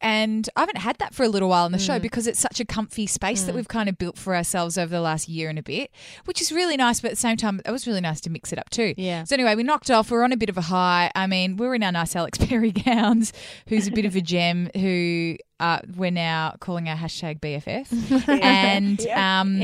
[0.00, 1.86] and I haven't had that for a little while in the Mm.
[1.86, 4.90] show because it's such a comfy space that we've kind of built for ourselves over
[4.90, 5.90] the last year and a bit,
[6.24, 7.00] which is really nice.
[7.00, 8.94] But at the same time, it was really nice to mix it up too.
[8.96, 9.24] Yeah.
[9.24, 10.10] So anyway, we knocked off.
[10.10, 11.10] We're on a bit of a high.
[11.14, 13.32] I mean, we're in our nice Alex Perry gowns.
[13.68, 14.70] Who's a bit of a gem?
[14.74, 19.60] Who uh, we're now calling our hashtag BFF, and um,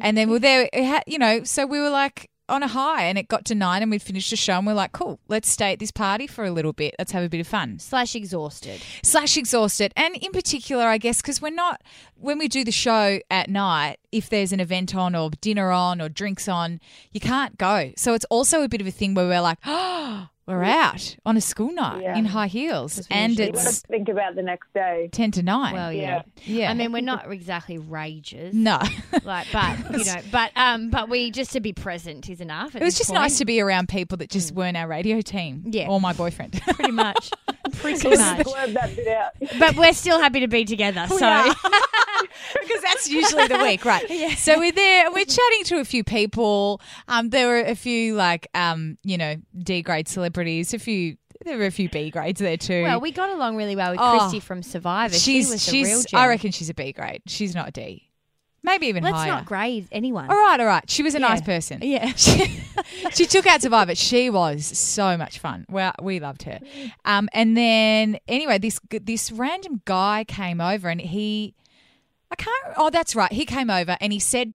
[0.00, 0.68] and then we're there.
[1.06, 3.90] You know, so we were like on a high, and it got to nine, and
[3.90, 6.50] we'd finished the show, and we're like, cool, let's stay at this party for a
[6.50, 6.94] little bit.
[6.98, 7.78] Let's have a bit of fun.
[7.78, 8.82] Slash exhausted.
[9.02, 11.82] Slash exhausted, and in particular, I guess, because we're not
[12.14, 13.98] when we do the show at night.
[14.12, 16.80] If there's an event on, or dinner on, or drinks on,
[17.12, 17.92] you can't go.
[17.96, 21.36] So it's also a bit of a thing where we're like, oh, we're out on
[21.36, 22.16] a school night Yeah.
[22.16, 25.08] in high heels, we and usually You want it's to think about the next day.
[25.12, 25.74] ten to nine.
[25.74, 26.22] Well, yeah.
[26.44, 28.54] yeah, I mean, we're not exactly rages.
[28.54, 28.78] no.
[29.24, 32.76] Like, but you know, but um, but we just to be present is enough.
[32.76, 35.64] It was just nice to be around people that just weren't our radio team.
[35.66, 35.88] Yeah.
[35.88, 36.52] Or my boyfriend.
[36.62, 37.30] pretty much,
[37.72, 38.46] pretty much.
[38.46, 39.32] that bit out.
[39.58, 41.06] But we're still happy to be together.
[41.08, 41.52] So
[42.60, 44.04] because that's usually the week, right?
[44.38, 46.80] So we're there and we're chatting to a few people.
[47.08, 51.58] Um, there were a few like um, you know, D grade celebrities, a few there
[51.58, 52.82] were a few B grades there too.
[52.82, 54.18] well, we got along really well with Oh.
[54.18, 55.14] Christy from Survivor.
[55.14, 56.20] she's she was she's real gem.
[56.20, 57.22] I reckon she's a B grade.
[57.26, 58.02] She's not a D.
[58.62, 59.28] Maybe even Let's higher.
[59.30, 60.28] not grade anyone.
[60.28, 60.88] all right, all right.
[60.90, 61.28] She was a Yeah.
[61.28, 61.80] nice person.
[61.82, 62.12] Yeah.
[62.16, 62.60] She,
[63.12, 63.94] she took out Survivor.
[63.94, 65.64] She was so much fun.
[65.68, 66.60] Well, we loved her.
[67.04, 71.54] Um, and then anyway, this this random guy came over and he,
[72.30, 72.74] I can't.
[72.76, 73.32] Oh, that's right.
[73.32, 74.52] He came over and he said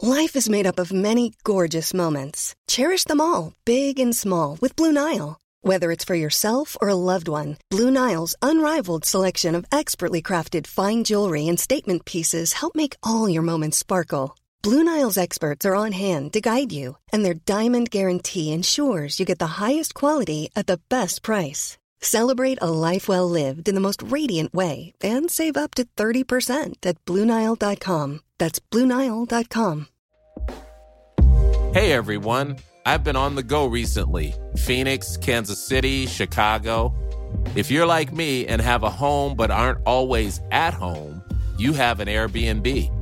[0.00, 2.56] Life is made up of many gorgeous moments.
[2.66, 5.38] Cherish them all, big and small, with Blue Nile.
[5.60, 10.66] Whether it's for yourself or a loved one, Blue Nile's unrivaled selection of expertly crafted
[10.66, 14.34] fine jewelry and statement pieces help make all your moments sparkle.
[14.60, 19.24] Blue Nile's experts are on hand to guide you, and their diamond guarantee ensures you
[19.24, 21.78] get the highest quality at the best price.
[22.04, 26.84] Celebrate a life well lived in the most radiant way and save up to 30%
[26.84, 28.20] at BlueNile.com.
[28.38, 29.86] That's BlueNile.com.
[31.72, 36.92] Hey everyone, I've been on the go recently Phoenix, Kansas City, Chicago.
[37.54, 41.22] If you're like me and have a home but aren't always at home,
[41.56, 43.01] you have an Airbnb.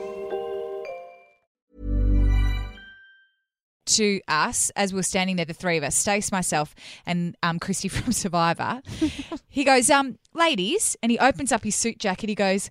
[3.91, 6.75] To us as we're standing there, the three of us, Stace, myself,
[7.05, 8.81] and um, Christy from Survivor.
[9.49, 12.29] he goes, um, ladies, and he opens up his suit jacket.
[12.29, 12.69] He goes,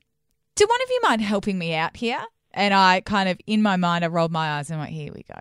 [0.56, 2.20] do one of you mind helping me out here?
[2.52, 5.22] And I kind of, in my mind, I rolled my eyes and went, here we
[5.22, 5.40] go.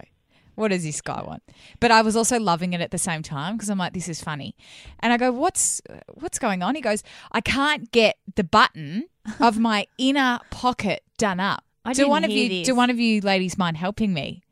[0.55, 1.41] What does this guy want?
[1.79, 4.21] But I was also loving it at the same time because I'm like, this is
[4.21, 4.55] funny.
[4.99, 5.81] And I go, what's
[6.15, 6.75] what's going on?
[6.75, 9.05] He goes, I can't get the button
[9.39, 11.63] of my inner pocket done up.
[11.85, 12.67] I do one of you this.
[12.67, 14.43] do one of you ladies mind helping me?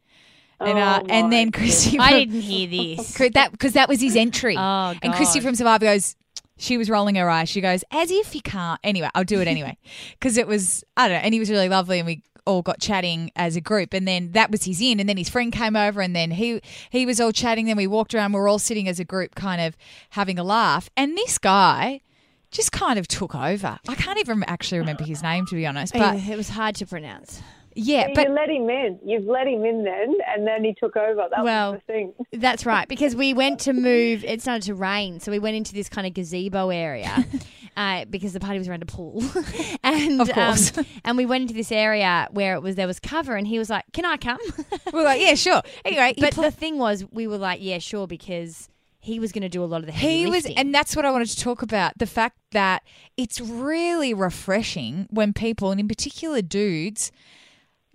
[0.59, 3.13] And, uh, Oh, and then Christy, I from- didn't hear this.
[3.33, 4.55] That because that was his entry.
[4.57, 6.15] Oh, And Christy from Survivor goes.
[6.59, 7.49] She was rolling her eyes.
[7.49, 8.79] She goes, as if you can't.
[8.83, 9.77] Anyway, I'll do it anyway
[10.13, 11.21] because it was I don't know.
[11.23, 13.93] And he was really lovely, and we all got chatting as a group.
[13.93, 14.99] And then that was his in.
[14.99, 17.67] And then his friend came over, and then he he was all chatting.
[17.67, 18.31] Then we walked around.
[18.33, 19.77] We are all sitting as a group, kind of
[20.11, 20.89] having a laugh.
[20.97, 22.01] And this guy
[22.49, 23.77] just kind of took over.
[23.87, 26.87] I can't even actually remember his name to be honest, but it was hard to
[26.87, 27.39] pronounce.
[27.77, 28.99] Yeah, you but you let him in.
[29.05, 31.27] You've let him in then, and then he took over.
[31.29, 32.13] That Well, was the thing.
[32.33, 34.23] That's right, because we went to move.
[34.23, 37.25] It started to rain, so we went into this kind of gazebo area
[37.77, 39.23] uh, because the party was around a pool,
[39.83, 40.77] and Of course.
[40.77, 43.59] um, and we went into this area where it was there was cover, and he
[43.59, 45.61] was like, "Can I come?" we we're like, yeah, sure.
[45.85, 49.43] Anyway, but pl- the thing was, we were like, "Yeah, sure," because he was going
[49.43, 51.39] to do a lot of the heavy He was, and that's what I wanted to
[51.39, 52.83] talk about the fact that
[53.15, 57.11] it's really refreshing when people, and in particular dudes,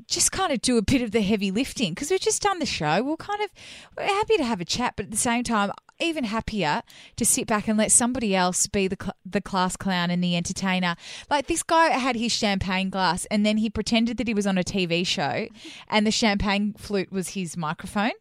[0.08, 2.66] just kind of do a bit of the heavy lifting because we've just done the
[2.66, 3.02] show.
[3.02, 3.50] We're kind of
[3.96, 5.70] we're happy to have a chat, but at the same time,
[6.02, 6.82] even happier
[7.16, 10.36] to sit back and let somebody else be the cl- the class clown and the
[10.36, 10.96] entertainer.
[11.30, 14.58] Like this guy had his champagne glass, and then he pretended that he was on
[14.58, 15.46] a TV show,
[15.88, 18.12] and the champagne flute was his microphone.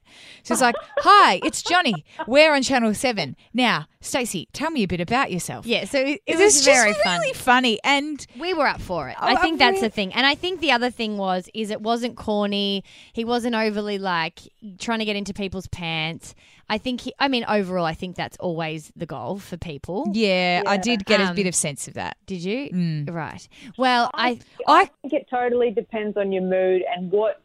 [0.44, 2.06] So it's like, "Hi, it's Johnny.
[2.28, 5.64] We're on Channel Seven now." Stacey, tell me a bit about yourself.
[5.68, 7.20] yeah, so it, it was very just fun.
[7.20, 9.16] really funny, and We were up for it.
[9.22, 10.12] Oh, I I think that's really- the thing.
[10.16, 12.84] And I think the other thing was is it wasn't corny.
[13.14, 14.40] He wasn't overly like
[14.80, 16.34] trying to get into people's pants.
[16.72, 20.06] I think he I mean overall I think that's always the goal for people.
[20.14, 22.18] yeah, I did get a Um, bit of sense of that.
[22.26, 22.70] Did you?
[22.70, 23.14] Mm.
[23.14, 23.48] Right.
[23.78, 27.42] Well, I I think it totally depends on your mood and what.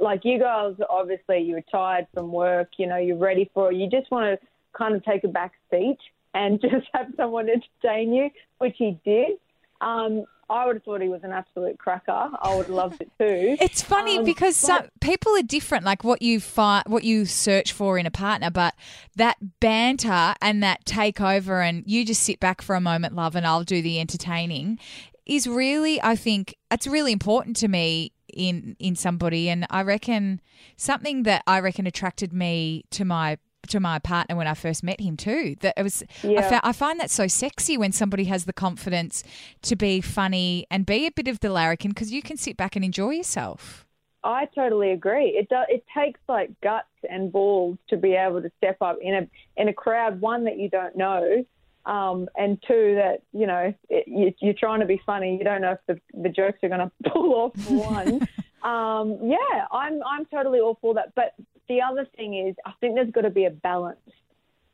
[0.00, 2.68] Like you guys, obviously, you're tired from work.
[2.78, 3.76] You know, you're ready for it.
[3.76, 5.98] You just want to kind of take a back seat
[6.34, 9.38] and just have someone entertain you, which he did.
[9.80, 12.30] Um, I would have thought he was an absolute cracker.
[12.40, 13.56] I would have loved it too.
[13.60, 17.72] It's funny Um, because some people are different, like what you find, what you search
[17.72, 18.50] for in a partner.
[18.50, 18.74] But
[19.16, 23.46] that banter and that takeover, and you just sit back for a moment, love, and
[23.46, 24.78] I'll do the entertaining,
[25.26, 30.40] is really, I think, it's really important to me in in somebody, and I reckon
[30.76, 35.00] something that I reckon attracted me to my to my partner when I first met
[35.00, 35.56] him too.
[35.60, 36.48] That it was I, Yeah.
[36.48, 39.22] fa- I find that so sexy when somebody has the confidence
[39.62, 42.76] to be funny and be a bit of the larrikin because you can sit back
[42.76, 43.84] and enjoy yourself.
[44.24, 45.28] I totally agree.
[45.28, 49.14] It do, it takes like guts and balls to be able to step up in
[49.14, 50.20] a in a crowd.
[50.20, 51.44] One that you don't know,
[51.86, 55.36] um, and two that you know it, you, you're trying to be funny.
[55.38, 57.70] You don't know if the, the jokes are going to pull off.
[57.70, 58.28] One,
[58.64, 61.14] um, yeah, I'm I'm totally all for that.
[61.14, 61.34] But
[61.68, 63.98] the other thing is, I think there's got to be a balance.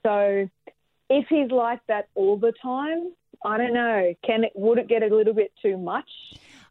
[0.05, 0.49] So
[1.11, 3.13] if he's like that all the time,
[3.45, 4.15] I don't know.
[4.25, 6.09] Can it would it get a little bit too much?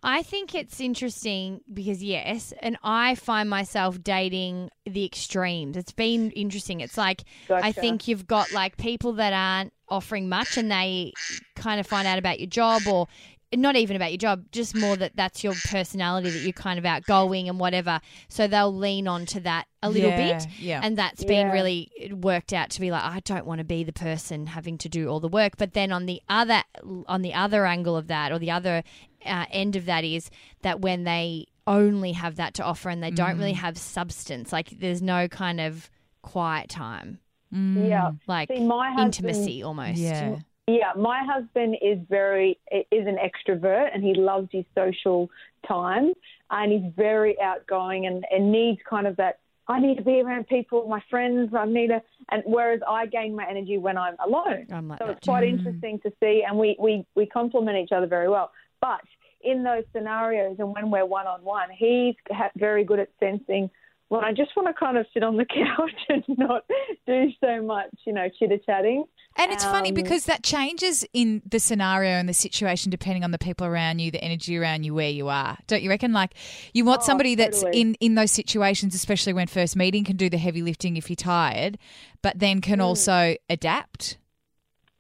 [0.06, 5.78] I think it's interesting because yes, and I find myself dating the extremes.
[5.78, 6.82] It's been interesting.
[6.82, 11.14] It's like I think you've got like people that aren't offering much and they
[11.56, 13.08] kind of find out about your job or
[13.56, 16.86] not even about your job, just more that that's your personality that you're kind of
[16.86, 18.00] outgoing and whatever.
[18.30, 20.48] So they'll lean on to that a little Yeah, bit.
[20.60, 20.82] yeah.
[20.84, 21.54] And that's been Yeah.
[21.54, 24.90] really worked out to be like I don't want to be the person having to
[24.90, 25.54] do all the work.
[25.58, 26.64] But then on the other
[27.08, 28.84] on the other angle of that or the other
[29.26, 30.30] uh, end of that is
[30.64, 33.40] that when they only have that to offer and they don't Mm.
[33.40, 35.90] really have substance, like there's no kind of
[36.22, 37.20] quiet time,
[37.52, 38.12] Yeah.
[38.28, 39.98] like See, my husband- intimacy almost.
[40.00, 40.38] Yeah.
[40.68, 45.30] Yeah, my husband is very is an extrovert and he loves his social
[45.68, 46.14] time
[46.52, 50.48] and he's very outgoing and, and needs kind of that I need to be around
[50.48, 54.68] people, my friends, I need to and whereas I gain my energy when I'm alone.
[54.72, 57.92] I'm like so that it's quite interesting to see and we, we, we complement each
[57.92, 58.52] other very well.
[58.80, 59.02] But
[59.42, 62.16] in those scenarios and when we're one on one, he's
[62.56, 63.70] very good at sensing
[64.10, 65.46] when I just want to kind of sit on the
[65.78, 66.66] couch and not
[67.08, 69.06] do so much, you know, chitter chatting.
[69.36, 73.32] And it's funny Um, because that changes in the scenario and the situation depending on
[73.32, 75.58] the people around you, the energy around you, where you are.
[75.66, 76.14] Don't you reckon?
[76.14, 76.36] Like
[76.74, 77.82] you want Oh, somebody that's totally.
[77.82, 81.16] in in those situations, especially when first meeting, can do the heavy lifting if you're
[81.16, 81.80] tired,
[82.22, 82.84] but then can Mm.
[82.86, 84.18] also adapt.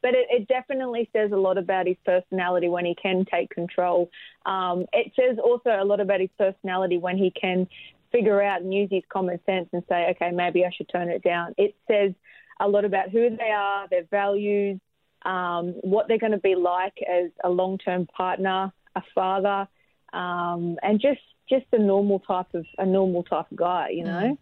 [0.01, 4.09] but it, it definitely says a lot about his personality when he can take control.
[4.45, 7.67] Um, it says also a lot about his personality when he can
[8.13, 11.23] figure out and use his common sense and say, okay, maybe I should turn it
[11.23, 11.53] down.
[11.57, 12.13] It says
[12.61, 14.79] a lot about who they are, their values,
[15.25, 19.67] um, what they're going to be like as a long-term partner, a father,
[20.13, 23.89] um, and just just a normal type of a normal type of guy.
[23.89, 24.37] You know,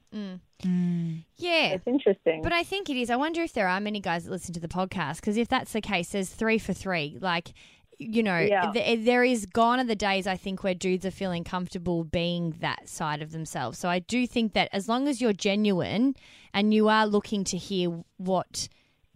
[1.38, 1.69] Yeah.
[1.73, 2.41] it's interesting.
[2.43, 3.10] But I think it is.
[3.10, 5.71] I wonder if there are many guys that listen to the podcast because if that's
[5.73, 7.17] the case, there's three for three.
[7.19, 7.53] Like,
[8.02, 8.72] you know, Yeah.
[8.72, 12.56] th- there is gone are the days I think where dudes are feeling comfortable being
[12.60, 13.78] that side of themselves.
[13.80, 16.16] So I do think that as long as you're genuine
[16.54, 18.68] and you are looking to hear what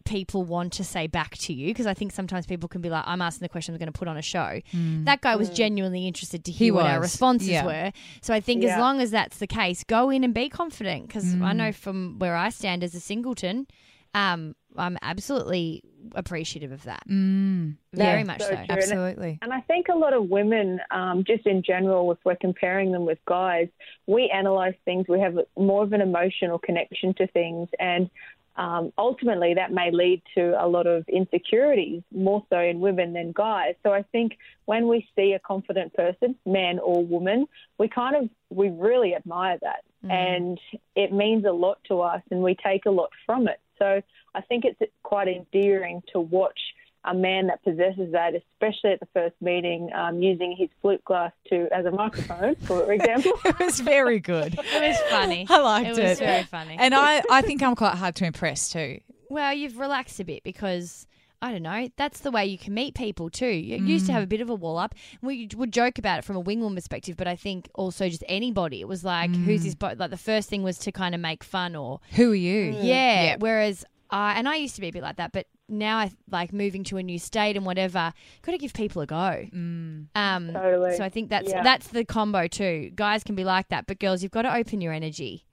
[0.06, 3.04] people want to say back to you because I think sometimes people can be like
[3.08, 4.62] I'm asking the question I'm going to put on a show.
[5.06, 7.66] That guy was genuinely interested to hear He what our responses yeah.
[7.66, 7.92] were.
[8.22, 11.34] So I think as long as that's the case, go in and be confident because
[11.34, 11.56] I Mm.
[11.56, 13.66] know from where I stand as a singleton,
[14.14, 15.84] um, I'm absolutely
[16.14, 17.04] appreciative of that.
[17.08, 17.76] Mm.
[17.94, 18.66] Very Yeah, much so so.
[18.70, 19.40] Absolutely.
[19.42, 23.06] And I think a lot of women, um, just in general, if we're comparing them
[23.06, 23.68] with guys,
[24.08, 25.06] we analyze things.
[25.08, 28.10] We have more of an emotional connection to things, and
[28.58, 33.34] um, ultimately that may lead to a lot of insecurities, more so in women than
[33.34, 33.76] guys.
[33.84, 38.30] So I think when we see a confident person, man or woman, we kind of
[38.50, 40.60] we really admire that, and
[40.96, 43.60] it means a lot to us, and we take a lot from it.
[43.80, 44.02] So
[44.34, 46.60] I think it's quite endearing to watch
[47.04, 51.32] a man that possesses that, especially at the first meeting, um, using his flute glass
[51.50, 53.34] to as a microphone, for example.
[53.46, 54.54] It was very good.
[54.58, 55.46] It was funny.
[55.50, 56.00] I liked it.
[56.00, 56.10] it.
[56.10, 56.78] was very funny.
[56.80, 59.00] And I, I think I'm quite hard to impress too.
[59.30, 61.08] well, you've relaxed a bit because.
[61.42, 61.90] I don't know.
[61.98, 63.48] That's the way you can meet people too.
[63.48, 64.16] You used to mm.
[64.16, 64.96] have a bit of a wall up.
[65.22, 68.82] We would joke about it from a wingwoman perspective, but I think also just anybody.
[68.82, 69.76] It was like, who's this?
[69.76, 69.80] Mm.
[69.80, 69.94] Bo-?
[69.98, 72.74] Like the first thing was to kind of make fun or Who are you?
[72.74, 72.84] Mm.
[72.84, 73.24] Yeah.
[73.24, 73.36] Yeah.
[73.40, 76.54] Whereas I and I used to be a bit like that, but now I like
[76.54, 78.14] moving to a new state and whatever.
[78.44, 79.48] Got to give people a go.
[79.54, 80.08] Um,
[80.54, 80.96] Totally.
[80.96, 81.64] So I think that's Yeah.
[81.64, 82.92] that's the combo too.
[82.96, 85.46] Guys can be like that, but girls, you've got to open your energy.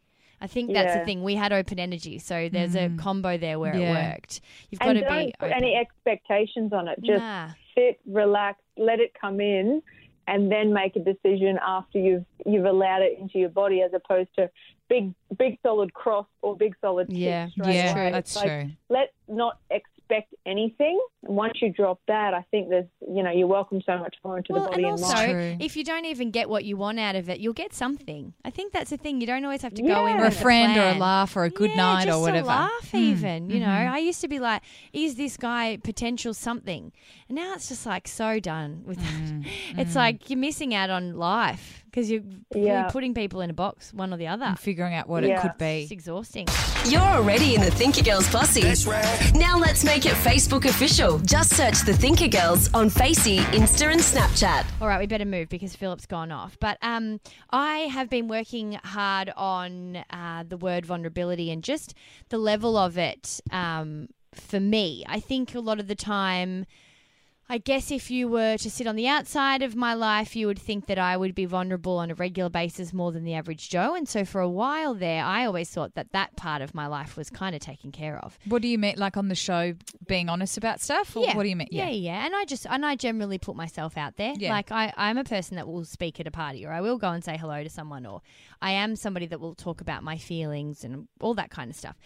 [0.42, 1.22] I think that's the thing.
[1.22, 2.98] We had open energy, so there's a mm.
[2.98, 3.92] combo there where Yeah.
[4.08, 4.40] it worked.
[4.70, 5.62] You've got and to don't be put open.
[5.62, 6.98] any expectations on it.
[7.00, 7.50] Just Nah.
[7.76, 9.82] sit, relax, let it come in,
[10.26, 14.30] and then make a decision after you've you've allowed it into your body, as opposed
[14.36, 14.50] to
[14.88, 17.48] big big solid cross or big solid Yeah.
[17.56, 18.10] Yeah, away.
[18.10, 18.70] that's Like, true.
[18.88, 19.58] Let's not
[20.12, 21.00] expect anything.
[21.22, 24.52] Once you drop that, I think there's you know you're welcome so much more into
[24.52, 25.32] Well, the body and and, also, mind.
[25.32, 25.56] True.
[25.60, 28.32] if you don't even get what you want out of it, you'll get something.
[28.44, 29.20] I think that's the thing.
[29.20, 30.20] You don't always have to go in Yeah.
[30.22, 32.46] Or a with friend or a laugh or a good Yeah, night just or whatever.
[32.46, 33.50] A laugh, even.
[33.50, 33.92] You know, Mhm.
[33.92, 36.92] I used to be like, "Is this guy potential something?"
[37.28, 39.12] And now it's just like so done with that.
[39.32, 42.22] Mm, It's like you're missing out on life because you're,
[42.54, 42.88] Yeah.
[42.90, 44.46] putting people in a box, one or the other.
[44.46, 45.82] and figuring out what it could be.
[45.82, 46.48] It's exhausting.
[46.88, 48.62] You're already in the Thinker Girls posse.
[49.38, 51.18] Now let's make it Facebook official.
[51.18, 54.64] Just search the Thinker Girls on Facey, Insta, and Snapchat.
[54.80, 56.56] All right, we better move because Philip's gone off.
[56.60, 61.94] But um, I have been working hard on uh, the word vulnerability and just
[62.30, 65.04] the level of it um, for me.
[65.06, 66.64] I think a lot of the time,
[67.48, 70.58] I guess if you were to sit on the outside of my life, you would
[70.58, 73.94] think that I would be vulnerable on a regular basis more than the average Joe.
[73.94, 77.16] And so for a while there, I always thought that that part of my life
[77.16, 78.38] was kind of taken care of.
[78.46, 79.74] What do you mean, like on the show,
[80.06, 81.14] being honest about stuff?
[81.14, 81.68] Or What do you mean?
[81.70, 82.24] Yeah, yeah.
[82.24, 84.32] And I just and I generally put myself out there.
[84.36, 84.52] Yeah.
[84.52, 87.10] Like I, I'm a person that will speak at a party or I will go
[87.10, 88.22] and say hello to someone or
[88.62, 91.96] I am somebody that will talk about my feelings and all that kind of stuff.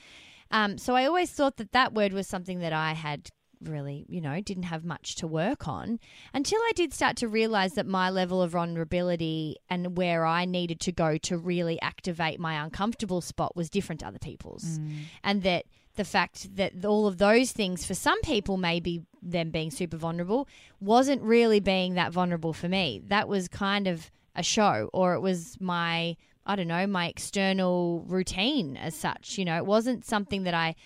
[0.51, 3.31] Um, so I always thought that that word was something that I had
[3.63, 5.99] really, you know, didn't have much to work on
[6.35, 10.81] until I did start to realize that my level of vulnerability and where I needed
[10.81, 14.79] to go to really activate my uncomfortable spot was different to other people's.
[14.79, 14.99] Mm.
[15.25, 15.67] And that
[15.97, 20.47] the fact that all of those things for some people maybe them being super vulnerable
[20.81, 23.03] wasn't really being that vulnerable for me.
[23.07, 26.17] That was kind of a show or it was my
[26.49, 29.57] I don't know, my external routine as such, you know.
[29.57, 30.77] It wasn't something that I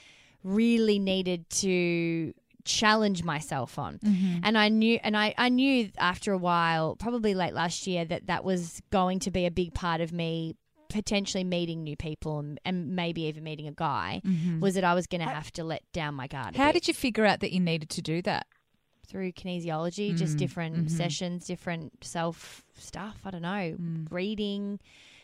[0.42, 2.32] really needed to
[2.64, 3.98] challenge myself on.
[3.98, 4.40] Mm-hmm.
[4.42, 8.26] And i knew and I, I knew after a while probably late last year that
[8.26, 10.56] that was going to be a big part of me
[10.88, 14.58] potentially meeting new people and, and maybe even meeting a guy mm-hmm.
[14.60, 16.94] was that i was going to have to let down my guard How did you
[16.94, 18.46] figure out that you needed to do that?
[19.06, 20.86] through kinesiology just mm, different mm-hmm.
[20.86, 24.06] sessions different self stuff i don't know mm.
[24.10, 24.78] reading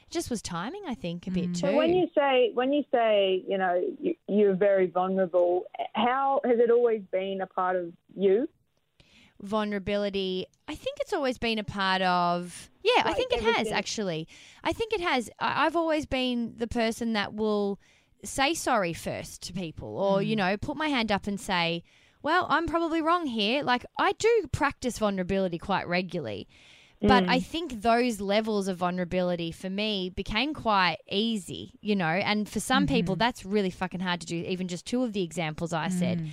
[0.07, 1.55] it just was timing i think a bit mm.
[1.55, 1.61] too.
[1.61, 5.64] So when you say when you say you know you, you're very vulnerable,
[5.95, 8.49] how has it always been a part of you?
[9.42, 13.71] vulnerability i think it's always been a part of yeah i Like think it has
[13.71, 14.27] actually.
[14.64, 15.29] I think it has.
[15.38, 17.79] I- i've always been the person that will
[18.25, 20.38] say sorry first to people or you mm.
[20.38, 21.85] know put my hand up and say
[22.23, 23.62] well i'm probably wrong here.
[23.62, 26.49] Like i do practice vulnerability quite regularly
[27.03, 27.45] but I mm.
[27.45, 32.87] think those levels of vulnerability for me became quite easy, you know, and for some
[32.87, 33.21] people mm-hmm.
[33.21, 36.21] that's really fucking hard to do, even just two of the examples I said.
[36.21, 36.29] Mm.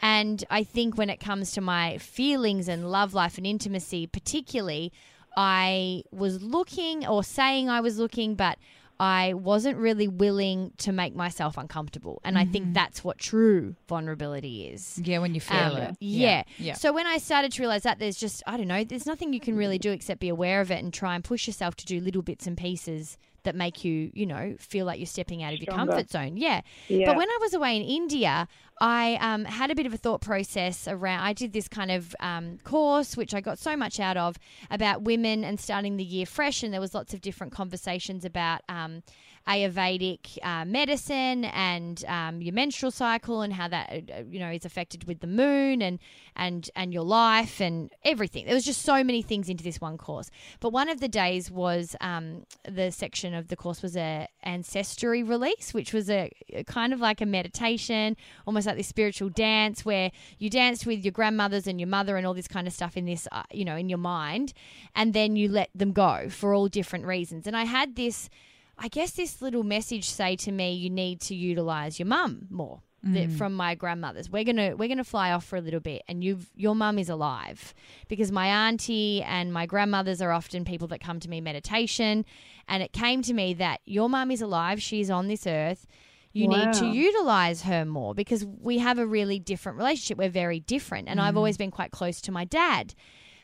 [0.00, 4.92] And I think when it comes to my feelings and love life and intimacy, particularly,
[5.36, 8.58] I was looking or saying I was looking, but
[9.00, 12.20] I wasn't really willing to make myself uncomfortable.
[12.24, 15.00] And I think that's what true vulnerability is.
[15.02, 15.96] Yeah, when you feel Um, it.
[16.00, 16.44] Yeah.
[16.58, 16.74] Yeah.
[16.74, 19.40] So when I started to realize that, there's just, I don't know, there's nothing you
[19.40, 22.00] can really do except be aware of it and try and push yourself to do
[22.00, 25.60] little bits and pieces that make you, you know, feel like you're stepping out of
[25.60, 25.92] your Stronger.
[25.92, 26.36] comfort zone.
[26.36, 26.60] Yeah.
[26.88, 27.06] Yeah.
[27.06, 28.48] But when I was away in India,
[28.80, 31.20] I um, had a bit of a thought process around.
[31.20, 34.36] I did this kind of um, course, which I got so much out of,
[34.70, 36.62] about women and starting the year fresh.
[36.62, 39.02] And there was lots of different conversations about um,
[39.46, 44.64] Ayurvedic uh, medicine and um, your menstrual cycle and how that uh, you know is
[44.64, 45.98] affected with the moon and
[46.34, 48.46] and and your life and everything.
[48.46, 50.30] There was just so many things into this one course.
[50.60, 55.22] But one of the days was um, the section of the course was a ancestry
[55.22, 59.84] release, which was a, a kind of like a meditation, almost like this spiritual dance
[59.84, 62.96] where you danced with your grandmothers and your mother and all this kind of stuff
[62.96, 64.54] in this uh, you know in your mind,
[64.94, 67.46] and then you let them go for all different reasons.
[67.46, 68.30] And I had this.
[68.78, 72.80] I guess this little message say to me, you need to utilize your mum more.
[73.06, 73.36] That mm.
[73.36, 76.48] from my grandmothers, we're gonna we're gonna fly off for a little bit, and you've
[76.56, 77.74] your mum is alive
[78.08, 82.24] because my auntie and my grandmothers are often people that come to me meditation,
[82.66, 85.86] and it came to me that your mum is alive, she's on this earth.
[86.32, 90.16] You need to utilize her more because we have a really different relationship.
[90.16, 91.38] We're very different, and I've mm.
[91.38, 92.94] always been quite close to my dad.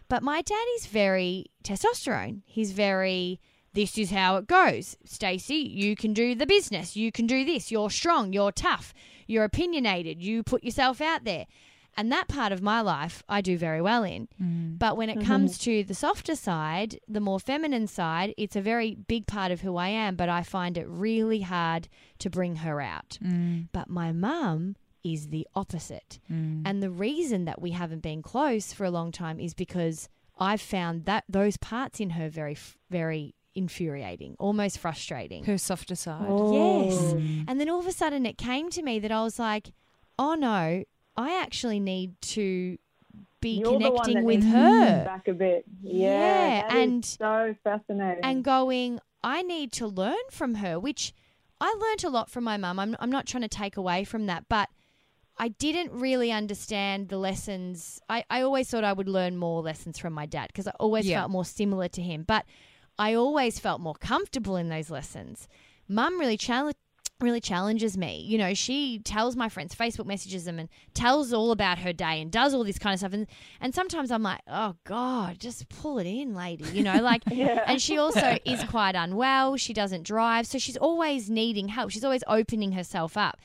[0.09, 2.41] But my dad is very testosterone.
[2.47, 3.41] He's very
[3.73, 4.97] this is how it goes.
[5.05, 6.97] Stacey, you can do the business.
[6.97, 7.71] You can do this.
[7.71, 8.93] You're strong, you're tough,
[9.27, 11.47] you're opinionated, you put yourself out there.
[11.97, 14.29] And that part of my life I do very well in.
[14.41, 14.79] Mm.
[14.79, 15.27] But when it mm-hmm.
[15.27, 19.61] comes to the softer side, the more feminine side, it's a very big part of
[19.61, 21.89] who I am, but I find it really hard
[22.21, 23.19] to bring her out.
[23.23, 23.69] Mm.
[23.73, 26.19] But my mum is the opposite.
[26.31, 26.63] Mm.
[26.65, 30.61] And the reason that we haven't been close for a long time is because I've
[30.61, 32.57] found that those parts in her very,
[32.89, 35.45] very infuriating, almost frustrating.
[35.45, 36.23] Her softer side.
[36.29, 36.99] Yes.
[36.99, 37.17] Oh.
[37.49, 39.73] And then all of a sudden it came to me that I was like,
[40.19, 40.85] oh no,
[41.17, 42.79] I actually need to
[43.41, 45.65] be You're the one connecting that with needs her back a bit.
[45.83, 48.25] Yeah, Yeah, that is and- so fascinating.
[48.25, 51.13] and going, I need to learn from her, which
[51.61, 52.79] I learnt a lot from my mum.
[52.79, 54.69] I'm, I'm not trying to take away from that, but
[55.39, 58.01] I didn't really understand the lessons.
[58.11, 61.07] I, I always thought I would learn more lessons from my dad because I always
[61.07, 61.21] Yeah.
[61.21, 62.25] felt more similar to him.
[62.27, 62.45] But
[63.01, 65.49] I always felt more comfortable in those lessons.
[65.89, 66.77] Mum really challenged
[67.19, 68.25] really challenges me.
[68.27, 72.21] You know, she tells my friends, Facebook messages them and tells all about her day
[72.21, 73.13] and does all this kind of stuff.
[73.13, 73.27] And
[73.61, 76.65] and sometimes I'm like, oh God, just pull it in, lady.
[76.73, 79.57] You know, like and she also is quite unwell.
[79.57, 80.47] She doesn't drive.
[80.47, 81.91] So she's always needing help.
[81.91, 83.39] She's always opening herself up.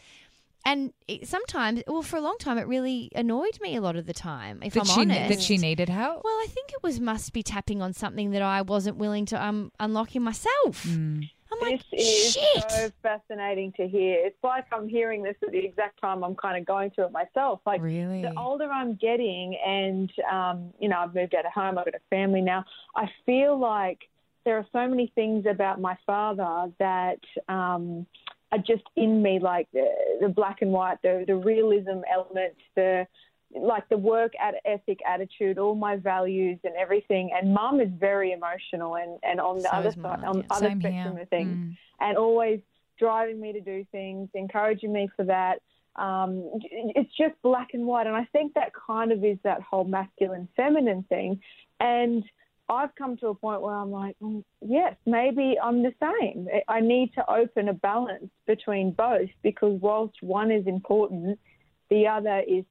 [0.68, 4.08] And it, sometimes, well, for a long time, it really annoyed me a lot of
[4.08, 4.62] the time.
[4.64, 6.24] If that I'm she honest, that she needed help.
[6.24, 9.44] Well, I think it was must be tapping on something that I wasn't willing to
[9.44, 10.84] um unlock in myself.
[10.86, 11.30] Mm.
[11.54, 12.72] I'm like, This is shit.
[12.72, 14.18] so fascinating to hear.
[14.26, 17.12] It's like I'm hearing this at the exact time I'm kind of going through it
[17.12, 17.62] myself.
[17.66, 18.24] Like Really?
[18.24, 21.94] the older I'm getting, and um, you know, I've moved out of home, I've got
[21.94, 22.66] a family now.
[22.96, 24.00] I feel like
[24.46, 28.06] there are so many things about my father that um,
[28.56, 29.88] are just in me, like the,
[30.22, 33.08] the black and white, the the realism elements, the
[33.74, 37.32] like the work at ethic attitude, all my values and everything.
[37.36, 40.44] And mum is very emotional and, and on the So other side, on yeah.
[40.48, 40.92] the other Same here.
[40.92, 41.78] spectrum of things Mm.
[42.02, 42.60] and always
[43.00, 45.62] driving me to do things, encouraging me for that.
[45.96, 46.32] Um,
[47.00, 50.48] it's just black and white, and I think that kind of is that whole masculine
[50.58, 51.40] feminine thing.
[51.80, 52.24] And
[52.68, 56.48] I've come to a point where I'm like, mm, yes, maybe I'm the same.
[56.68, 61.40] I need to open a balance between both because whilst one is important,
[61.90, 62.66] the other is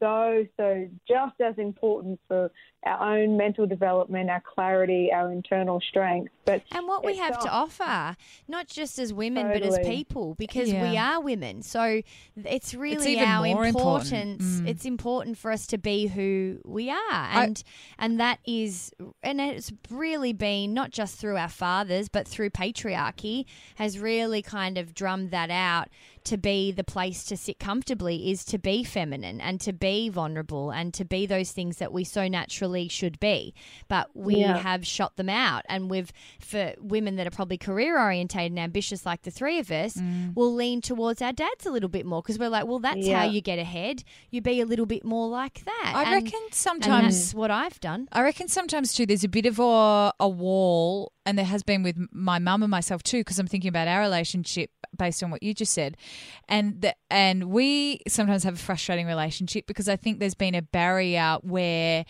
[0.00, 2.50] so, so just as important for
[2.86, 6.32] our own mental development, our clarity, our internal strength.
[6.44, 8.16] But and what we it's have to offer,
[8.46, 11.62] not just as women, but as people, because we are women.
[11.62, 12.02] So
[12.36, 14.40] it's really even our more important.
[14.40, 14.60] importance.
[14.60, 14.68] Mm.
[14.68, 17.62] It's important for us to be who we are, and
[17.98, 23.46] and that is, and it's really been not just through our fathers, but through patriarchy
[23.74, 25.88] has really kind of drummed that out.
[26.24, 30.72] To be the place to sit comfortably is to be feminine and to be vulnerable
[30.72, 33.54] and to be those things that we so naturally should be.
[33.88, 34.58] But we Yeah.
[34.58, 35.62] have shot them out.
[35.68, 39.70] And we've, for women that are probably career orientated and ambitious like the three of
[39.70, 40.34] us, mm.
[40.34, 43.20] we'll lean towards our dads a little bit more because we're like, well, that's Yeah.
[43.20, 44.04] how you get ahead.
[44.30, 45.92] You be a little bit more like that.
[45.96, 48.08] I And- reckon sometimes that's what I've done.
[48.12, 51.82] I reckon sometimes too, there's a bit of a, a wall, and there has been
[51.82, 55.42] with my mum and myself too, because I'm thinking about our relationship based on what
[55.42, 55.96] you just said,
[56.48, 60.62] and the, and we sometimes have a frustrating relationship because I think there's been a
[60.62, 62.06] barrier where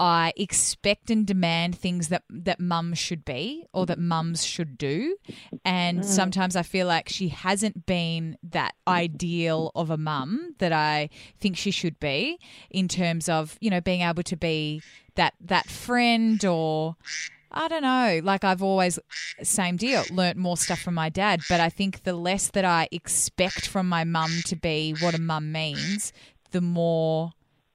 [0.00, 5.16] I expect and demand things that that mum should be or that mums should do,
[5.64, 6.04] and mm.
[6.04, 11.58] sometimes I feel like she hasn't been that ideal of a mum that I think
[11.58, 12.38] she should be
[12.70, 14.82] in terms of you know being able to be
[15.16, 16.96] that that friend or
[17.54, 18.20] I don't know.
[18.22, 18.98] Like I've always
[19.42, 22.88] same deal, learnt more stuff from my dad, but I think the less that I
[22.90, 26.12] expect from my mum to be what a mum means,
[26.50, 27.30] the more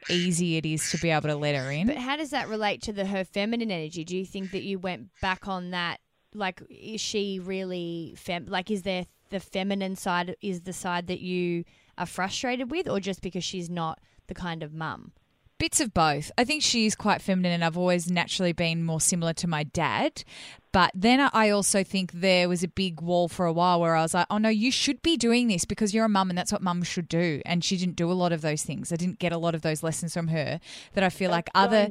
[0.10, 1.88] easy it is to be able to let her in.
[1.88, 4.04] But how does that relate to the her feminine energy?
[4.04, 6.00] Do you think that you went back on that?
[6.34, 8.46] Like, is she really fem?
[8.48, 10.36] Like, is there the feminine side?
[10.42, 11.64] Is the side that you
[11.98, 15.14] are frustrated with, or just because she's not the kind of mum?
[15.60, 16.32] Bits of both.
[16.38, 19.64] I think she is quite feminine, and I've always naturally been more similar to my
[19.64, 20.24] dad.
[20.72, 24.02] But then I also think there was a big wall for a while where I
[24.02, 26.54] was like, oh no, you should be doing this because you're a mum and that's
[26.54, 27.42] what mums should do.
[27.46, 28.94] And she didn't do a lot of those things.
[28.94, 30.62] I didn't get a lot of those lessons from her
[30.94, 31.90] that I feel like other.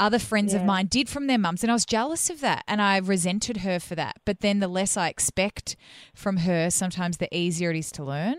[0.00, 2.80] Other friends of mine did from their mums, and I was jealous of that, and
[2.80, 4.20] I resented her for that.
[4.24, 5.74] But then the less I expect
[6.14, 8.36] from her, sometimes the easier it is to learn.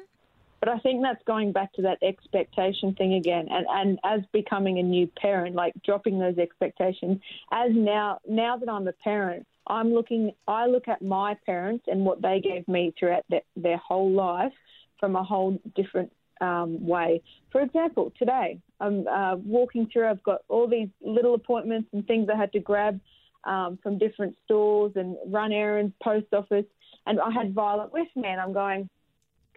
[0.59, 4.79] But I think that's going back to that expectation thing again, and and as becoming
[4.79, 7.19] a new parent, like dropping those expectations.
[7.51, 10.31] As now, now that I'm a parent, I'm looking.
[10.47, 14.53] I look at my parents and what they gave me throughout their, their whole life
[14.99, 17.21] from a whole different um, way.
[17.51, 20.09] For example, today I'm uh, walking through.
[20.09, 22.99] I've got all these little appointments and things I had to grab
[23.45, 26.65] um, from different stores and run errands, post office,
[27.05, 28.89] and I had Violet with me, and I'm going,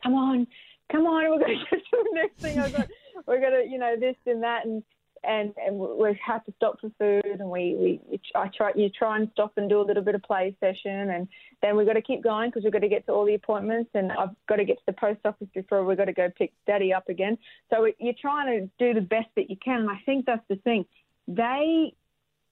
[0.03, 0.47] come on,
[0.91, 2.59] come on, we're going to get to the next thing.
[2.59, 2.89] I've got,
[3.27, 4.83] we're going to, you know, this and that, and
[5.25, 9.17] and and we have to stop for food, and we we I try you try
[9.17, 11.29] and stop and do a little bit of play session, and
[11.63, 13.91] then we've got to keep going because we've got to get to all the appointments,
[13.95, 16.53] and I've got to get to the post office before we've got to go pick
[16.67, 17.39] Daddy up again.
[17.71, 20.57] So you're trying to do the best that you can, and I think that's the
[20.57, 20.87] thing.
[21.29, 21.95] They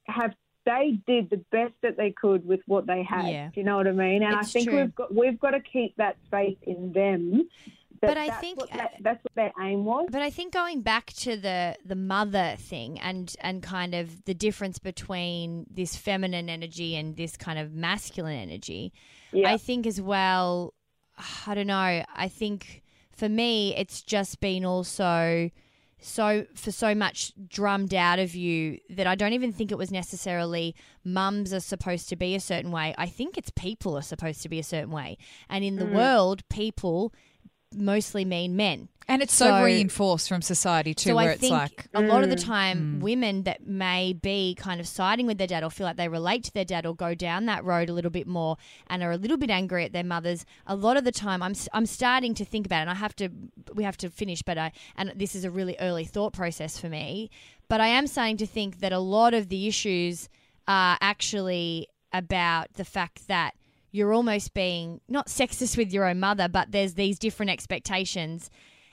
[0.06, 0.32] have
[0.66, 3.28] they did the best that they could with what they had.
[3.28, 3.48] Yeah.
[3.52, 4.22] Do you know what I mean?
[4.22, 4.80] And It's I think true.
[4.80, 7.48] we've got we've got to keep that faith in them.
[8.00, 10.08] But I think, what uh, that- that's what their aim was.
[10.10, 14.34] But I think going back to the the mother thing and and kind of the
[14.34, 18.92] difference between this feminine energy and this kind of masculine energy,
[19.32, 19.50] Yeah.
[19.52, 20.72] I think as well.
[21.46, 22.02] I don't know.
[22.14, 22.82] I think
[23.12, 25.50] for me, it's just been also
[26.02, 29.90] so for so much drummed out of you that I don't even think it was
[29.90, 30.74] necessarily
[31.04, 32.94] mums are supposed to be a certain way.
[32.96, 35.18] I think it's people are supposed to be a certain way.
[35.50, 35.92] And in the Mm.
[35.96, 37.12] world, people
[37.80, 38.88] mostly mean men.
[39.08, 42.00] And it's so, So- reinforced from society too, so where I it's think like a
[42.00, 42.44] lot of the Mm.
[42.44, 46.06] time, women that may be kind of siding with their dad or feel like they
[46.08, 48.56] relate to their dad or go down that road a little bit more
[48.86, 50.44] and are a little bit angry at their mothers.
[50.68, 53.16] A lot of the time, I'm I'm starting to think about, it, and I have
[53.16, 53.30] to
[53.74, 56.88] we have to finish, but I and this is a really early thought process for
[56.88, 57.30] me.
[57.68, 60.28] But I am starting to think that a lot of the issues
[60.68, 63.54] are actually about the fact that
[63.90, 68.50] you're almost being not sexist with your own mother, but there's these different expectations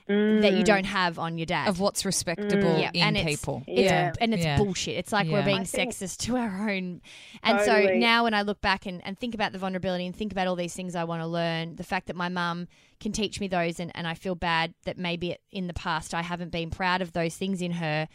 [0.08, 0.64] that you mm.
[0.64, 2.80] don't have on your dad of what's respectable mm.
[2.80, 3.62] Yeah, in and it's- people.
[3.66, 4.12] It's, Yeah.
[4.22, 4.56] and it's Yeah.
[4.56, 4.96] bullshit.
[4.96, 7.02] It's like we're being sexist to our own.
[7.42, 10.32] And so now when I look back and, and think about the vulnerability and think
[10.32, 12.68] about all these things I want to learn, the fact that my mum
[13.00, 16.22] can teach me those and, and I feel bad that maybe in the past I
[16.22, 18.08] haven't been proud of those things in her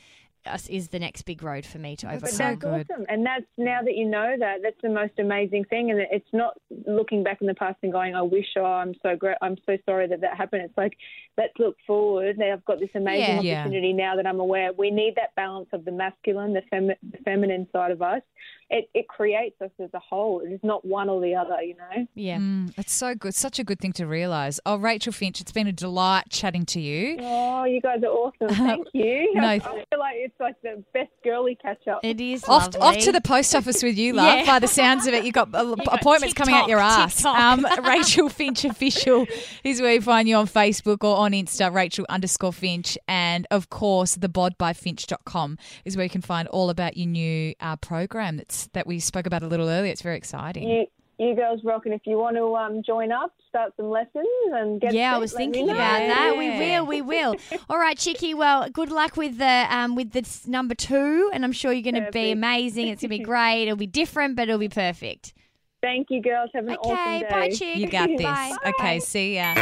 [0.70, 2.38] is the next big road for me to But overcome.
[2.38, 2.92] that's good.
[2.92, 3.06] awesome.
[3.10, 5.92] And that's now that you know that, that's the most amazing thing.
[5.92, 6.54] And it's not
[6.88, 9.38] looking back in the past and going, I wish, oh, I'm so great.
[9.42, 10.64] I'm so sorry that that happened.
[10.64, 10.94] It's like,
[11.38, 12.38] let's look forward.
[12.42, 13.42] I've got this amazing Yeah.
[13.42, 13.60] Yeah.
[13.62, 14.72] opportunity now that I'm aware.
[14.78, 18.22] We need that balance of the masculine, the, femi- the feminine side of us.
[18.70, 20.42] It, it creates us as a whole.
[20.44, 22.08] It's not one or the other, you know?
[22.16, 22.38] yeah.
[22.38, 23.36] Mm, it's so good.
[23.36, 24.60] Such a good thing to realise.
[24.66, 27.18] Oh, Rachel Finch, it's been a delight chatting to you.
[27.20, 28.50] Oh, you guys are awesome.
[28.50, 29.34] Thank you.
[29.36, 29.44] No.
[29.48, 32.00] I feel like it's like the best girly catch up.
[32.04, 32.82] It is Off, lovely.
[32.82, 34.40] off to the post office with you, love.
[34.40, 34.46] Yeah.
[34.46, 37.26] By the sounds of it, you've got uh, got appointments coming out your TikTok, ass.
[37.26, 39.26] Um, Rachel Finch official
[39.64, 42.98] is where you find you on Facebook or on Insta, Rachel underscore Finch.
[43.08, 47.76] And of course, the bodybyfinch.com is where you can find all about your new uh,
[47.78, 49.92] program that's that we spoke about a little earlier.
[49.92, 50.70] It's very exciting.
[50.70, 50.86] You,
[51.30, 54.80] you girls rock, and if you want to um, join up, start some lessons and
[54.82, 54.94] get.
[54.94, 55.74] yeah, I was thinking know.
[55.74, 56.36] about that.
[56.38, 57.36] We will, we will.
[57.70, 58.34] All right, Chicky.
[58.34, 62.04] Well, good luck with the um with this number two, and I'm sure you're going
[62.04, 62.88] to be amazing.
[62.88, 63.64] It's going to be great.
[63.64, 65.34] It'll be different, but it'll be perfect.
[65.82, 66.50] Thank you, girls.
[66.54, 67.28] Have an awesome Okay, day.
[67.30, 67.76] bye, Chick.
[67.76, 68.22] You got this.
[68.22, 68.56] Bye.
[68.68, 69.54] Okay, see ya.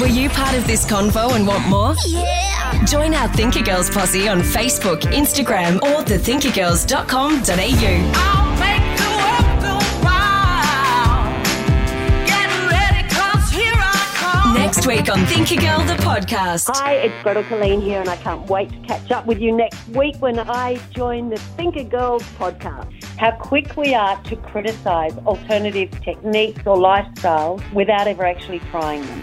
[0.00, 1.96] Were you part of this convo and want more?
[2.06, 2.84] Yeah!
[2.84, 8.12] Join our Thinker Girls posse on Facebook, Instagram, or thethinkergirls.com.au.
[8.14, 8.49] I'll
[14.54, 16.70] Next week on Thinker Girl, the podcast.
[16.74, 19.88] Hi, it's Gretel Killeen here, and I can't wait to catch up with you next
[19.88, 23.04] week when I join the Thinker Girls podcast.
[23.16, 29.22] How quick we are to criticise alternative techniques or lifestyles without ever actually trying them.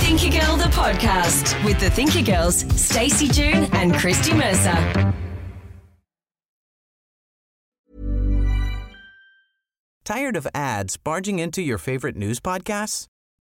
[0.00, 5.14] Thinker Girl, the podcast with the Thinker Girls, Stacey June and Christy Mercer.
[10.04, 13.06] Tired of ads barging into your favorite news podcasts?